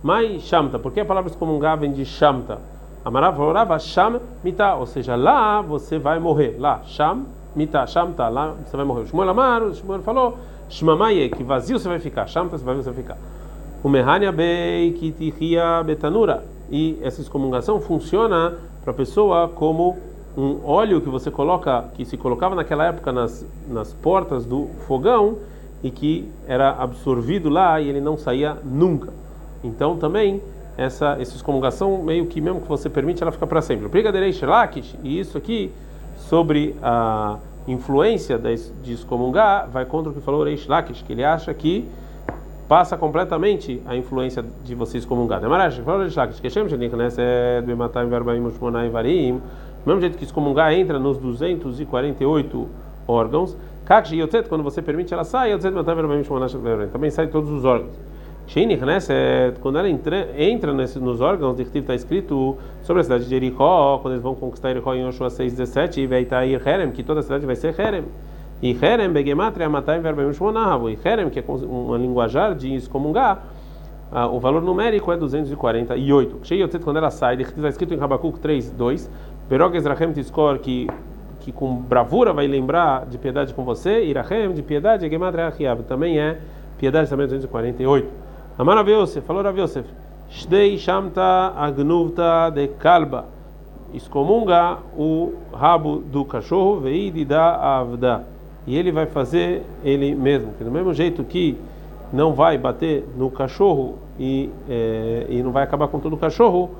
Mai 0.00 0.38
Shamta, 0.38 0.78
por 0.78 0.92
que 0.92 1.00
a 1.00 1.04
palavra 1.04 1.28
excomungar 1.28 1.76
vem 1.76 1.90
de 1.90 2.04
Shamta? 2.04 2.60
Amarav 3.08 3.38
falava 3.38 3.78
Sham 3.78 4.20
Mita, 4.44 4.74
ou 4.74 4.84
seja, 4.84 5.16
lá 5.16 5.62
você 5.62 5.98
vai 5.98 6.18
morrer. 6.18 6.56
Lá, 6.58 6.82
Sham 6.84 7.24
Mita, 7.56 7.86
Shamta, 7.86 8.28
lá 8.28 8.54
você 8.66 8.76
vai 8.76 8.84
morrer. 8.84 9.06
Shmuel 9.06 9.30
Amar, 9.30 9.62
Shmuel 9.72 10.02
falou 10.02 10.36
Shmamaye, 10.68 11.30
que 11.30 11.42
vazio 11.42 11.78
você 11.78 11.88
vai 11.88 11.98
ficar. 11.98 12.26
Shamta, 12.26 12.58
vazio 12.58 12.82
você 12.82 12.90
vai 12.90 13.02
ficar. 13.02 13.16
O 13.82 13.88
Mehania 13.88 14.30
Bei 14.30 14.92
Kitihia 14.92 15.82
Betanura. 15.86 16.44
E 16.70 16.98
essa 17.00 17.22
excomungação 17.22 17.80
funciona 17.80 18.58
para 18.82 18.90
a 18.90 18.94
pessoa 18.94 19.48
como 19.48 19.96
um 20.36 20.60
óleo 20.62 21.00
que 21.00 21.08
você 21.08 21.30
coloca, 21.30 21.86
que 21.94 22.04
se 22.04 22.18
colocava 22.18 22.54
naquela 22.54 22.84
época 22.84 23.10
nas, 23.10 23.42
nas 23.66 23.94
portas 23.94 24.44
do 24.44 24.68
fogão 24.86 25.38
e 25.82 25.90
que 25.90 26.30
era 26.46 26.72
absorvido 26.72 27.48
lá 27.48 27.80
e 27.80 27.88
ele 27.88 28.02
não 28.02 28.18
saía 28.18 28.58
nunca. 28.62 29.10
Então 29.64 29.96
também 29.96 30.42
essa, 30.78 31.16
essa 31.20 31.34
excomungação 31.34 32.00
meio 32.04 32.26
que 32.26 32.40
mesmo 32.40 32.60
que 32.60 32.68
você 32.68 32.88
permite 32.88 33.20
ela 33.20 33.32
fica 33.32 33.46
para 33.46 33.60
sempre. 33.60 33.86
O 33.86 33.88
Brigadeirei 33.88 34.32
Shelakish, 34.32 34.96
e 35.02 35.18
isso 35.18 35.36
aqui 35.36 35.72
sobre 36.16 36.76
a 36.80 37.36
influência 37.66 38.38
de 38.38 38.92
excomungar 38.92 39.68
vai 39.68 39.84
contra 39.84 40.12
o 40.12 40.14
que 40.14 40.20
falou 40.20 40.44
Reish 40.44 40.68
Lakish, 40.68 41.02
que 41.02 41.12
ele 41.12 41.24
acha 41.24 41.52
que 41.52 41.86
passa 42.68 42.96
completamente 42.96 43.82
a 43.86 43.96
influência 43.96 44.44
de 44.64 44.74
você 44.74 44.98
excomungar. 44.98 45.40
Demarash, 45.40 45.78
falou 45.78 46.02
Reish 46.02 46.14
Lakish, 46.14 46.38
que 46.38 46.48
chama 46.48 46.68
de 46.68 46.76
Nechneset, 46.76 47.66
Bematai, 47.66 48.06
Verbaim, 48.06 48.46
Ushmonai, 48.46 48.88
Varim, 48.88 49.38
do 49.84 49.86
mesmo 49.86 50.00
jeito 50.00 50.16
que 50.16 50.24
excomungar 50.24 50.72
entra 50.72 50.98
nos 50.98 51.18
248 51.18 52.68
órgãos, 53.06 53.56
Kakshi 53.84 54.16
Yotzet, 54.16 54.48
quando 54.48 54.62
você 54.62 54.80
permite 54.80 55.12
ela 55.12 55.24
sai, 55.24 55.52
Yotzet, 55.52 55.74
Matai, 55.74 55.96
Verbaim, 55.96 56.20
Ushmonai, 56.20 56.48
também 56.92 57.10
sai 57.10 57.26
todos 57.26 57.50
os 57.50 57.64
órgãos. 57.64 57.96
Quando 59.60 59.78
ela 59.78 59.88
entra, 59.88 60.28
entra 60.36 60.72
nesse, 60.72 60.98
nos 60.98 61.20
órgãos 61.20 61.56
de 61.56 61.62
está 61.78 61.94
escrito 61.94 62.56
sobre 62.82 63.00
a 63.00 63.04
cidade 63.04 63.24
de 63.24 63.30
Jericó, 63.30 63.98
quando 63.98 64.14
eles 64.14 64.22
vão 64.22 64.34
conquistar 64.34 64.68
Jericó 64.68 64.94
em 64.94 65.06
Yoshua 65.06 65.28
6,17, 65.28 65.98
e 65.98 66.06
vai 66.06 66.22
estar 66.22 66.38
aí 66.38 66.54
Herem, 66.54 66.90
que 66.90 67.02
toda 67.02 67.20
a 67.20 67.22
cidade 67.22 67.44
vai 67.44 67.54
ser 67.54 67.78
Herem. 67.78 68.04
E 68.62 68.76
Herem, 68.80 69.10
Begematria, 69.10 69.68
Matai, 69.68 70.00
Verbem, 70.00 70.32
Shmonahavu. 70.32 70.88
E 70.88 70.98
Herem, 71.04 71.28
que 71.28 71.38
é 71.40 71.44
uma 71.46 71.98
linguajar 71.98 72.54
de 72.54 72.74
excomungar, 72.74 73.44
ah, 74.10 74.26
o 74.26 74.40
valor 74.40 74.62
numérico 74.62 75.12
é 75.12 75.16
248. 75.16 76.38
Sheiotzet, 76.42 76.82
quando 76.82 76.96
ela 76.96 77.10
sai, 77.10 77.36
está 77.36 77.68
escrito 77.68 77.92
em 77.92 78.00
Habakkuk 78.00 78.40
3,2, 78.40 79.08
Berog 79.48 79.76
Ezrachem 79.76 80.12
Tiskor, 80.12 80.58
que 80.58 80.88
que 81.40 81.52
com 81.52 81.76
bravura 81.76 82.32
vai 82.32 82.46
lembrar 82.46 83.06
de 83.06 83.16
piedade 83.16 83.54
com 83.54 83.64
você, 83.64 84.04
Irachem, 84.04 84.52
de 84.52 84.60
piedade, 84.60 85.08
Gematria 85.08 85.46
Achiab, 85.46 85.82
também 85.84 86.18
é 86.18 86.38
piedade 86.78 87.08
também 87.08 87.26
248. 87.26 88.27
Amar 88.58 88.74
Rav 88.74 88.90
Yosef, 88.90 89.24
falou 89.24 89.40
Rav 89.40 89.56
Yosef, 89.56 89.88
Shdei 90.28 90.76
Shamta 90.78 91.52
Agnuvta 91.56 92.50
de 92.50 92.66
Kalba, 92.66 93.26
excomunga 93.94 94.78
o 94.96 95.34
rabo 95.54 95.98
do 95.98 96.24
cachorro, 96.24 96.80
veide 96.80 97.24
da 97.24 97.54
avda, 97.78 98.24
e 98.66 98.76
ele 98.76 98.90
vai 98.90 99.06
fazer 99.06 99.62
ele 99.84 100.12
mesmo, 100.12 100.54
que 100.58 100.64
do 100.64 100.72
mesmo 100.72 100.92
jeito 100.92 101.22
que 101.22 101.56
não 102.12 102.32
vai 102.32 102.58
bater 102.58 103.06
no 103.16 103.30
cachorro 103.30 103.94
e, 104.18 104.50
é, 104.68 105.26
e 105.28 105.40
não 105.40 105.52
vai 105.52 105.62
acabar 105.62 105.86
com 105.86 106.00
todo 106.00 106.14
o 106.14 106.18
cachorro, 106.18 106.72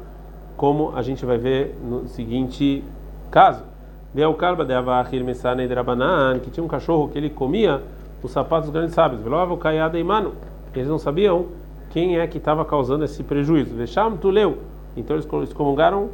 como 0.56 0.92
a 0.96 1.02
gente 1.02 1.24
vai 1.24 1.38
ver 1.38 1.78
no 1.88 2.08
seguinte 2.08 2.82
caso. 3.30 3.62
Veio 4.12 4.30
o 4.30 4.34
Kalba 4.34 4.64
de 4.64 4.74
Avahir 4.74 5.22
Mesane 5.22 5.68
Drabanan, 5.68 6.40
que 6.40 6.50
tinha 6.50 6.64
um 6.64 6.68
cachorro 6.68 7.08
que 7.08 7.16
ele 7.16 7.30
comia 7.30 7.80
os 8.20 8.32
sapatos 8.32 8.64
dos 8.64 8.74
grandes 8.74 8.96
sábios, 8.96 9.22
Velova 9.22 9.54
o 9.54 9.56
Kayada 9.56 9.96
e 9.96 10.02
Mano, 10.02 10.32
eles 10.78 10.88
não 10.88 10.98
sabiam 10.98 11.46
quem 11.90 12.18
é 12.18 12.26
que 12.26 12.38
estava 12.38 12.64
causando 12.64 13.04
esse 13.04 13.22
prejuízo. 13.22 13.74
Deixam 13.74 14.16
tu 14.16 14.30
leu. 14.30 14.58
Então 14.96 15.16
eles 15.16 15.28
excomungaram 15.44 16.10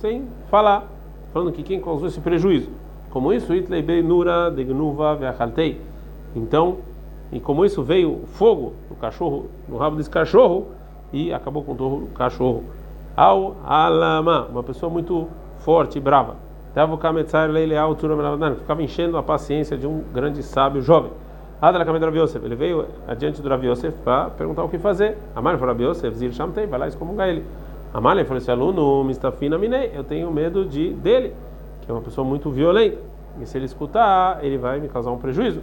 sem 0.00 0.24
falar, 0.50 0.86
falando 1.32 1.52
que 1.52 1.62
quem 1.62 1.80
causou 1.80 2.08
esse 2.08 2.20
prejuízo. 2.20 2.68
Como 3.10 3.32
isso, 3.32 3.54
Itlei 3.54 4.02
Nura 4.02 4.50
de 4.50 4.64
Gnuva 4.64 5.14
Veachaltei. 5.14 5.80
Então, 6.34 6.78
e 7.32 7.38
como 7.38 7.64
isso 7.64 7.82
veio 7.82 8.20
fogo 8.34 8.72
no 8.90 8.96
cachorro, 8.96 9.46
no 9.68 9.76
rabo 9.76 9.96
desse 9.96 10.10
cachorro 10.10 10.66
e 11.12 11.32
acabou 11.32 11.62
com 11.62 11.72
o 11.72 12.08
cachorro. 12.14 12.64
Ao 13.16 13.56
Alama, 13.64 14.48
uma 14.50 14.62
pessoa 14.64 14.90
muito 14.90 15.28
forte 15.60 15.98
e 15.98 16.00
brava. 16.00 16.36
Ficava 18.58 18.82
enchendo 18.82 19.16
a 19.16 19.22
paciência 19.22 19.76
de 19.76 19.86
um 19.86 20.02
grande 20.12 20.42
sábio 20.42 20.82
jovem. 20.82 21.12
Ele 22.44 22.54
veio 22.54 22.86
adiante 23.06 23.40
do 23.40 23.48
Rav 23.48 23.64
Yosef 23.64 23.96
para 24.04 24.30
perguntar 24.30 24.64
o 24.64 24.68
que 24.68 24.78
fazer. 24.78 25.16
Amar 25.34 25.56
falou 25.56 25.74
Rav 25.74 25.82
Yosef, 25.82 26.14
Zir 26.16 26.32
Shamtei, 26.32 26.66
vai 26.66 26.78
lá 26.78 26.88
excomungar 26.88 27.28
ele. 27.28 27.42
Amar 27.92 28.22
falou: 28.24 28.38
esse 28.38 28.50
aluno, 28.50 29.02
Mistafina 29.04 29.56
Minei, 29.56 29.92
eu 29.94 30.04
tenho 30.04 30.30
medo 30.30 30.64
de 30.64 30.90
dele, 30.90 31.32
que 31.80 31.90
é 31.90 31.94
uma 31.94 32.02
pessoa 32.02 32.26
muito 32.26 32.50
violenta. 32.50 32.98
E 33.40 33.46
se 33.46 33.56
ele 33.56 33.64
escutar, 33.64 34.44
ele 34.44 34.58
vai 34.58 34.78
me 34.78 34.88
causar 34.88 35.10
um 35.10 35.18
prejuízo. 35.18 35.60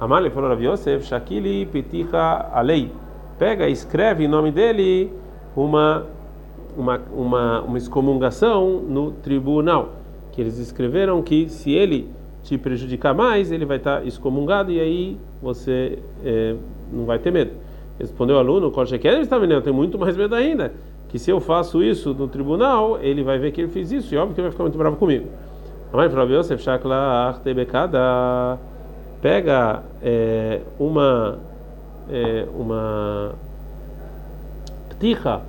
Amar 0.00 0.28
falou 0.30 0.48
Rav 0.48 0.62
Yosef, 0.62 1.04
Shakili 1.04 1.66
Peticha 1.66 2.48
Alei. 2.52 2.90
Pega 3.38 3.68
e 3.68 3.72
escreve 3.72 4.24
em 4.24 4.28
nome 4.28 4.50
dele 4.50 5.12
uma, 5.56 6.06
uma, 6.76 7.00
uma, 7.12 7.60
uma 7.60 7.78
excomungação 7.78 8.80
no 8.80 9.10
tribunal. 9.10 9.90
Que 10.32 10.40
eles 10.40 10.58
escreveram 10.58 11.20
que 11.20 11.48
se 11.48 11.72
ele 11.72 12.10
te 12.42 12.56
prejudicar 12.56 13.14
mais, 13.14 13.52
ele 13.52 13.64
vai 13.64 13.76
estar 13.76 14.06
excomungado 14.06 14.72
e 14.72 14.80
aí 14.80 15.18
você 15.42 15.98
é, 16.24 16.54
não 16.92 17.04
vai 17.04 17.18
ter 17.18 17.32
medo. 17.32 17.50
Respondeu 17.98 18.36
o 18.36 18.38
aluno, 18.38 18.70
Korcheker 18.70 19.20
está 19.20 19.38
vendo, 19.38 19.60
tenho 19.60 19.74
muito 19.74 19.98
mais 19.98 20.16
medo 20.16 20.34
ainda, 20.34 20.72
que 21.08 21.18
se 21.18 21.30
eu 21.30 21.40
faço 21.40 21.82
isso 21.82 22.14
no 22.14 22.28
tribunal, 22.28 22.98
ele 23.00 23.22
vai 23.22 23.38
ver 23.38 23.50
que 23.52 23.60
ele 23.60 23.70
fez 23.70 23.92
isso 23.92 24.14
e 24.14 24.16
óbvio 24.16 24.34
que 24.34 24.40
ele 24.40 24.46
vai 24.46 24.52
ficar 24.52 24.64
muito 24.64 24.78
bravo 24.78 24.96
comigo. 24.96 25.26
A 25.92 25.96
mãe 25.96 26.08
falou, 26.08 26.30
Yosef, 26.30 26.62
Shakla, 26.62 27.38
pega 29.20 29.82
é, 30.02 30.60
uma 30.78 31.38
é, 32.10 32.46
uma 32.54 33.34
pticha 34.90 35.40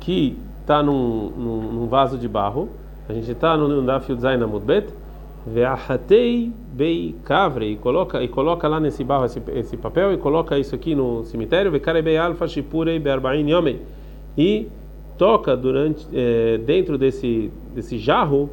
que 0.00 0.38
está 0.60 0.82
num, 0.82 1.30
num, 1.30 1.72
num, 1.72 1.86
vaso 1.86 2.16
de 2.16 2.28
barro, 2.28 2.68
a 3.08 3.12
gente 3.12 3.30
está 3.30 3.56
no 3.56 3.82
Daf 3.82 4.10
Yudzain 4.10 4.42
Amudbet, 4.42 4.88
Ve'ahatei 5.46 6.50
bei 6.72 7.14
kavre 7.22 7.72
e 7.72 7.76
coloca 7.76 8.22
e 8.22 8.28
coloca 8.28 8.66
lá 8.66 8.80
nesse 8.80 9.04
barro 9.04 9.26
esse, 9.26 9.42
esse 9.54 9.76
papel 9.76 10.14
e 10.14 10.16
coloca 10.16 10.58
isso 10.58 10.74
aqui 10.74 10.94
no 10.94 11.22
cemitério. 11.24 11.70
Ve'karebei 11.70 12.16
alfa 12.16 12.48
shipurei 12.48 12.98
be'arbain 12.98 13.46
yomei. 13.46 13.82
E 14.38 14.68
toca 15.18 15.54
durante 15.54 16.06
é, 16.14 16.58
dentro 16.58 16.96
desse 16.96 17.50
desse 17.74 17.98
jarro 17.98 18.48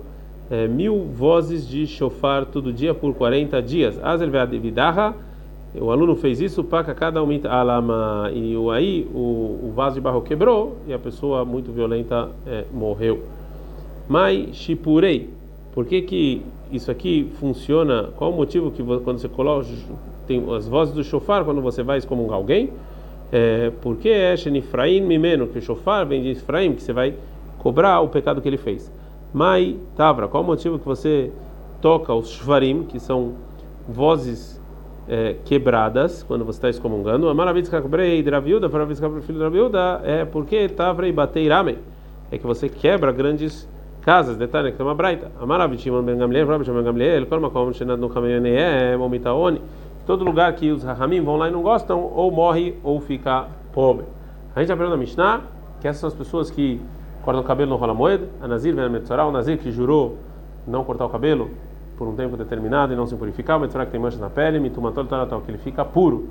é, 0.49 0.67
mil 0.67 1.05
vozes 1.05 1.65
de 1.65 1.87
shofar 1.87 2.45
todo 2.45 2.73
dia 2.73 2.93
por 2.93 3.13
40 3.13 3.61
dias. 3.61 3.97
Azel 4.03 4.29
ve'adividaha. 4.29 5.15
O 5.73 5.89
aluno 5.89 6.17
fez 6.17 6.41
isso 6.41 6.61
para 6.65 6.93
cada 6.93 7.23
um 7.23 7.29
alama. 7.47 8.29
E 8.33 8.57
o 8.57 8.69
aí 8.69 9.07
o, 9.13 9.69
o 9.69 9.71
vaso 9.73 9.95
de 9.95 10.01
barro 10.01 10.21
quebrou 10.21 10.77
e 10.85 10.93
a 10.93 10.99
pessoa 10.99 11.45
muito 11.45 11.71
violenta 11.71 12.29
é, 12.45 12.65
morreu. 12.73 13.23
Mai 14.09 14.49
shipurei. 14.51 15.29
Por 15.73 15.85
que, 15.85 16.01
que 16.01 16.41
isso 16.71 16.89
aqui 16.89 17.31
funciona? 17.39 18.09
Qual 18.15 18.31
o 18.31 18.35
motivo 18.35 18.71
que 18.71 18.83
quando 18.83 19.19
você 19.19 19.27
coloca 19.27 19.67
tem 20.27 20.43
as 20.55 20.67
vozes 20.67 20.93
do 20.93 21.03
shofar 21.03 21.43
quando 21.43 21.61
você 21.61 21.83
vai 21.83 21.97
excomungar 21.97 22.35
alguém? 22.35 22.71
É, 23.31 23.71
porque 23.81 24.09
é 24.09 24.35
Shenifraim 24.35 25.01
Mimeno, 25.01 25.47
que 25.47 25.57
o 25.57 25.61
shofar 25.61 26.05
vem 26.05 26.21
de 26.21 26.31
Efraim, 26.31 26.73
que 26.73 26.83
você 26.83 26.91
vai 26.91 27.15
cobrar 27.57 28.01
o 28.01 28.09
pecado 28.09 28.41
que 28.41 28.47
ele 28.47 28.57
fez. 28.57 28.91
Mai 29.33 29.77
Tavra, 29.95 30.27
qual 30.27 30.43
o 30.43 30.45
motivo 30.45 30.77
que 30.77 30.85
você 30.85 31.31
toca 31.81 32.13
os 32.13 32.29
shvarim, 32.29 32.83
que 32.83 32.99
são 32.99 33.33
vozes 33.87 34.59
é, 35.07 35.35
quebradas 35.45 36.23
quando 36.23 36.43
você 36.43 36.57
está 36.57 36.69
excomungando? 36.69 37.29
A 37.29 37.33
Maravilha 37.33 37.69
Kabrei 37.69 38.21
Draviuda, 38.21 38.69
para 38.69 38.85
filho 38.85 39.39
Draviuda, 39.39 40.01
é 40.03 40.25
porque 40.25 40.67
Tavra 40.67 41.07
e 41.07 41.11
Bateirame, 41.13 41.77
é 42.29 42.37
que 42.37 42.45
você 42.45 42.67
quebra 42.67 43.11
grandes 43.11 43.67
casas, 44.01 44.35
detalhe 44.35 44.71
que 44.71 44.77
tem 44.77 44.85
uma 44.85 44.95
braita. 44.95 45.31
Amarav 45.39 45.77
Shimon 45.77 46.01
ben 46.03 46.17
Gamliel, 46.17 46.47
Rav 46.47 46.63
Shimon 46.63 46.77
ben 46.77 46.85
Gamliel, 46.85 47.25
kol 47.27 47.39
makom 47.39 47.71
shenad 47.73 47.99
no 47.99 48.09
kameyaneem 48.09 48.95
ou 48.99 49.07
mitaoni. 49.07 49.61
Todo 50.05 50.25
lugar 50.25 50.53
que 50.53 50.71
os 50.71 50.83
rahamim 50.83 51.21
vão 51.21 51.37
lá 51.37 51.47
e 51.47 51.51
não 51.51 51.61
gostam, 51.61 52.01
ou 52.01 52.31
morre 52.31 52.75
ou 52.83 52.99
fica 52.99 53.45
pobre. 53.71 54.05
A 54.55 54.59
gente 54.59 54.71
aprendeu 54.71 54.91
na 54.91 54.97
Mishnah 54.97 55.41
que 55.79 55.87
essas 55.87 56.01
são 56.01 56.07
as 56.07 56.15
pessoas 56.15 56.49
que 56.49 56.81
cortam 57.23 57.41
o 57.41 57.45
cabelo 57.45 57.69
no 57.69 57.77
rola 57.77 57.93
moeda, 57.93 58.27
a 58.41 58.47
Nazir 58.47 58.75
ben 58.75 58.89
Metzorah, 58.89 59.25
o 59.25 59.31
Nazir 59.31 59.57
que 59.59 59.71
jurou 59.71 60.17
não 60.67 60.83
cortar 60.83 61.05
o 61.05 61.09
cabelo 61.09 61.49
por 61.97 62.07
um 62.07 62.15
tempo 62.15 62.35
determinado 62.35 62.93
e 62.93 62.95
não 62.95 63.05
se 63.05 63.15
purificar, 63.15 63.57
o 63.57 63.61
Metzorah 63.61 63.85
que 63.85 63.91
tem 63.91 64.01
manchas 64.01 64.19
na 64.19 64.29
pele, 64.29 64.59
mitumatol 64.59 65.05
tal, 65.05 65.41
que 65.41 65.51
ele 65.51 65.59
fica 65.59 65.85
puro. 65.85 66.27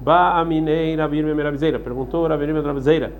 Ba 0.00 0.40
aminei 0.40 0.96
rabir 0.96 1.24
memerabizeira, 1.24 1.78
perguntou 1.78 2.26
rabir 2.26 2.48
memerabizeira. 2.48 3.12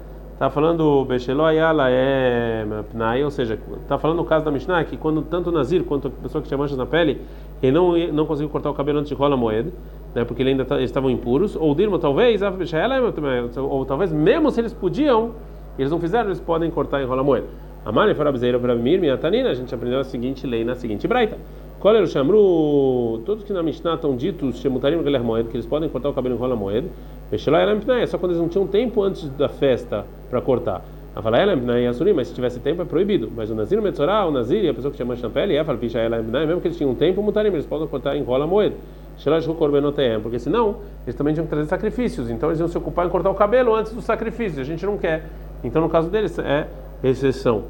Está 0.43 0.51
falando 0.51 1.05
Becheló 1.05 1.45
Ayala 1.45 1.89
é 1.89 2.67
Pnai, 2.91 3.23
ou 3.23 3.31
seja, 3.31 3.57
está 3.81 3.97
falando 3.97 4.17
no 4.17 4.25
caso 4.25 4.45
da 4.45 4.51
Mishnah 4.51 4.83
que 4.83 4.97
quando 4.97 5.23
tanto 5.23 5.51
o 5.51 5.53
Nazir 5.53 5.85
quanto 5.85 6.09
a 6.09 6.11
pessoa 6.11 6.43
que 6.43 6.49
tinha 6.49 6.59
manchas 6.59 6.77
na 6.77 6.85
pele, 6.85 7.21
ele 7.63 7.71
não, 7.71 7.97
não 8.13 8.27
conseguiu 8.27 8.51
cortar 8.51 8.69
o 8.69 8.75
cabelo 8.75 8.99
antes 8.99 9.11
de 9.11 9.15
rola 9.15 9.37
moeda, 9.37 9.71
né, 10.13 10.25
porque 10.25 10.43
ele 10.43 10.51
ainda 10.51 10.65
tá, 10.65 10.79
eles 10.79 10.91
estavam 10.91 11.09
impuros, 11.13 11.55
ou 11.55 11.73
Dirma 11.77 11.97
talvez, 11.97 12.41
ou 13.57 13.87
talvez 13.87 14.13
mesmo 14.13 14.51
se 14.51 14.61
eles 14.61 14.73
podiam 14.73 15.31
eles 15.79 15.93
não 15.93 16.01
fizeram, 16.01 16.27
eles 16.27 16.41
podem 16.41 16.69
cortar 16.73 17.01
em 17.01 17.07
rola 17.07 17.23
moeda. 17.23 17.47
Amale 17.85 18.13
farabzeira 18.13 18.59
para 18.59 18.75
mir, 18.75 19.01
minha 19.01 19.17
tanina, 19.17 19.51
a 19.51 19.55
gente 19.55 19.73
aprendeu 19.73 20.01
a 20.01 20.05
seguinte 20.05 20.45
lei 20.45 20.65
na 20.65 20.75
seguinte 20.75 21.07
braita. 21.07 21.39
O 21.85 22.07
chamru? 22.07 23.21
Todos 23.25 23.43
que 23.43 23.53
na 23.53 23.63
Mishnah 23.63 23.95
estão 23.95 24.15
ditos, 24.17 24.59
chemutarim 24.59 25.03
galer 25.03 25.23
moed, 25.23 25.49
que 25.49 25.57
eles 25.57 25.67
podem 25.67 25.89
cortar 25.89 26.11
o 26.11 26.13
cabelo 26.13 26.35
em 26.35 26.39
rola 26.39 26.55
moeda. 26.55 26.89
É 27.33 28.07
só 28.07 28.19
quando 28.19 28.33
eles 28.33 28.41
não 28.41 28.49
tinham 28.49 28.67
tempo 28.67 29.03
antes 29.03 29.29
da 29.31 29.49
festa 29.49 30.05
para 30.29 30.41
cortar. 30.41 30.83
É 31.15 32.13
mas 32.15 32.29
se 32.29 32.35
tivesse 32.35 32.59
tempo 32.61 32.81
é 32.83 32.85
proibido. 32.87 33.31
Mas 33.35 33.51
o 33.51 33.55
Nazir, 33.55 33.79
o 33.79 33.83
Metzorah, 33.83 34.27
o 34.27 34.31
Nazir 34.31 34.65
e 34.65 34.69
a 34.69 34.75
pessoa 34.75 34.91
que 34.91 34.97
chama 34.97 35.15
champele, 35.17 35.55
é 35.55 35.59
ela 35.59 36.23
mesmo 36.23 36.61
que 36.61 36.69
eles 36.69 36.77
tinham 36.77 36.95
tempo, 36.95 37.23
mutarim, 37.23 37.49
eles 37.49 37.67
podem 37.67 37.87
cortar 37.87 38.17
em 38.17 38.23
rola 38.23 38.47
moeda. 38.47 38.75
Porque 40.23 40.39
senão 40.39 40.77
eles 41.05 41.15
também 41.15 41.35
tinham 41.35 41.45
que 41.45 41.51
trazer 41.51 41.69
sacrifícios, 41.69 42.31
então 42.31 42.49
eles 42.49 42.61
iam 42.61 42.69
se 42.69 42.79
ocupar 42.79 43.07
em 43.07 43.11
cortar 43.11 43.31
o 43.31 43.35
cabelo 43.35 43.75
antes 43.75 43.93
do 43.93 44.01
sacrifício. 44.01 44.61
A 44.61 44.65
gente 44.65 44.85
não 44.87 44.97
quer. 44.97 45.25
Então 45.63 45.83
no 45.83 45.89
caso 45.89 46.09
deles 46.09 46.39
é 46.39 46.67
exceção. 47.05 47.65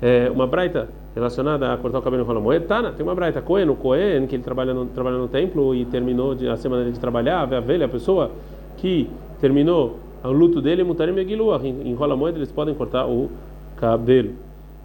É, 0.00 0.30
uma 0.30 0.46
braita 0.46 0.88
relacionada 1.14 1.72
a 1.72 1.76
cortar 1.76 1.98
o 1.98 2.02
cabelo 2.02 2.22
em 2.22 2.26
rola 2.26 2.40
moeda, 2.40 2.64
Tana, 2.64 2.92
tem 2.92 3.04
uma 3.04 3.14
braita 3.14 3.42
Cohen, 3.42 3.68
o 3.68 3.74
Cohen, 3.74 4.26
que 4.26 4.36
ele 4.36 4.42
trabalha 4.42 4.72
no, 4.72 4.86
trabalha 4.86 5.18
no 5.18 5.28
templo 5.28 5.74
e 5.74 5.84
terminou 5.84 6.34
de, 6.34 6.48
a 6.48 6.56
semana 6.56 6.90
de 6.90 6.98
trabalhar, 6.98 7.42
a 7.42 7.60
velha, 7.60 7.86
a 7.86 7.88
pessoa 7.88 8.30
que 8.78 9.08
terminou 9.40 9.98
o 10.24 10.32
luto 10.32 10.60
dele, 10.60 10.82
mutarim 10.82 11.12
megiluah, 11.12 11.60
em 11.64 11.94
rola 11.94 12.16
moeda 12.16 12.38
eles 12.38 12.50
podem 12.50 12.74
cortar 12.74 13.06
o 13.06 13.30
cabelo. 13.76 14.30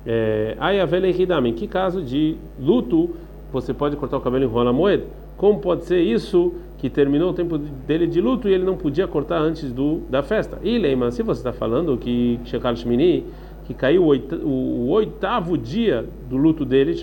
É, 0.06 0.56
aí 0.60 0.80
a 0.80 0.86
velha 0.86 1.08
em 1.08 1.54
que 1.54 1.66
caso 1.66 2.02
de 2.02 2.36
luto 2.60 3.12
você 3.52 3.74
pode 3.74 3.96
cortar 3.96 4.18
o 4.18 4.22
cabelo 4.22 4.44
em 4.44 4.48
rola 4.48 4.74
moeda? 4.74 5.06
Como 5.38 5.60
pode 5.60 5.86
ser 5.86 6.02
isso 6.02 6.54
que 6.78 6.90
terminou 6.90 7.32
o 7.32 7.34
tempo 7.34 7.58
dele 7.58 8.06
de 8.06 8.20
luto 8.20 8.50
e 8.50 8.54
ele 8.54 8.64
não 8.64 8.76
podia 8.76 9.08
cortar 9.08 9.40
antes 9.40 9.72
do 9.72 10.02
da 10.10 10.22
festa? 10.22 10.60
E 10.62 10.78
Leima, 10.78 11.10
se 11.12 11.24
você 11.24 11.40
está 11.40 11.54
falando 11.54 11.98
que 11.98 12.40
Shekal 12.46 12.76
Shmini 12.76 13.26
que 13.66 13.74
caiu 13.74 14.04
o 14.04 14.90
oitavo 14.90 15.58
dia 15.58 16.06
do 16.30 16.38
luto 16.38 16.66
dele, 16.66 16.94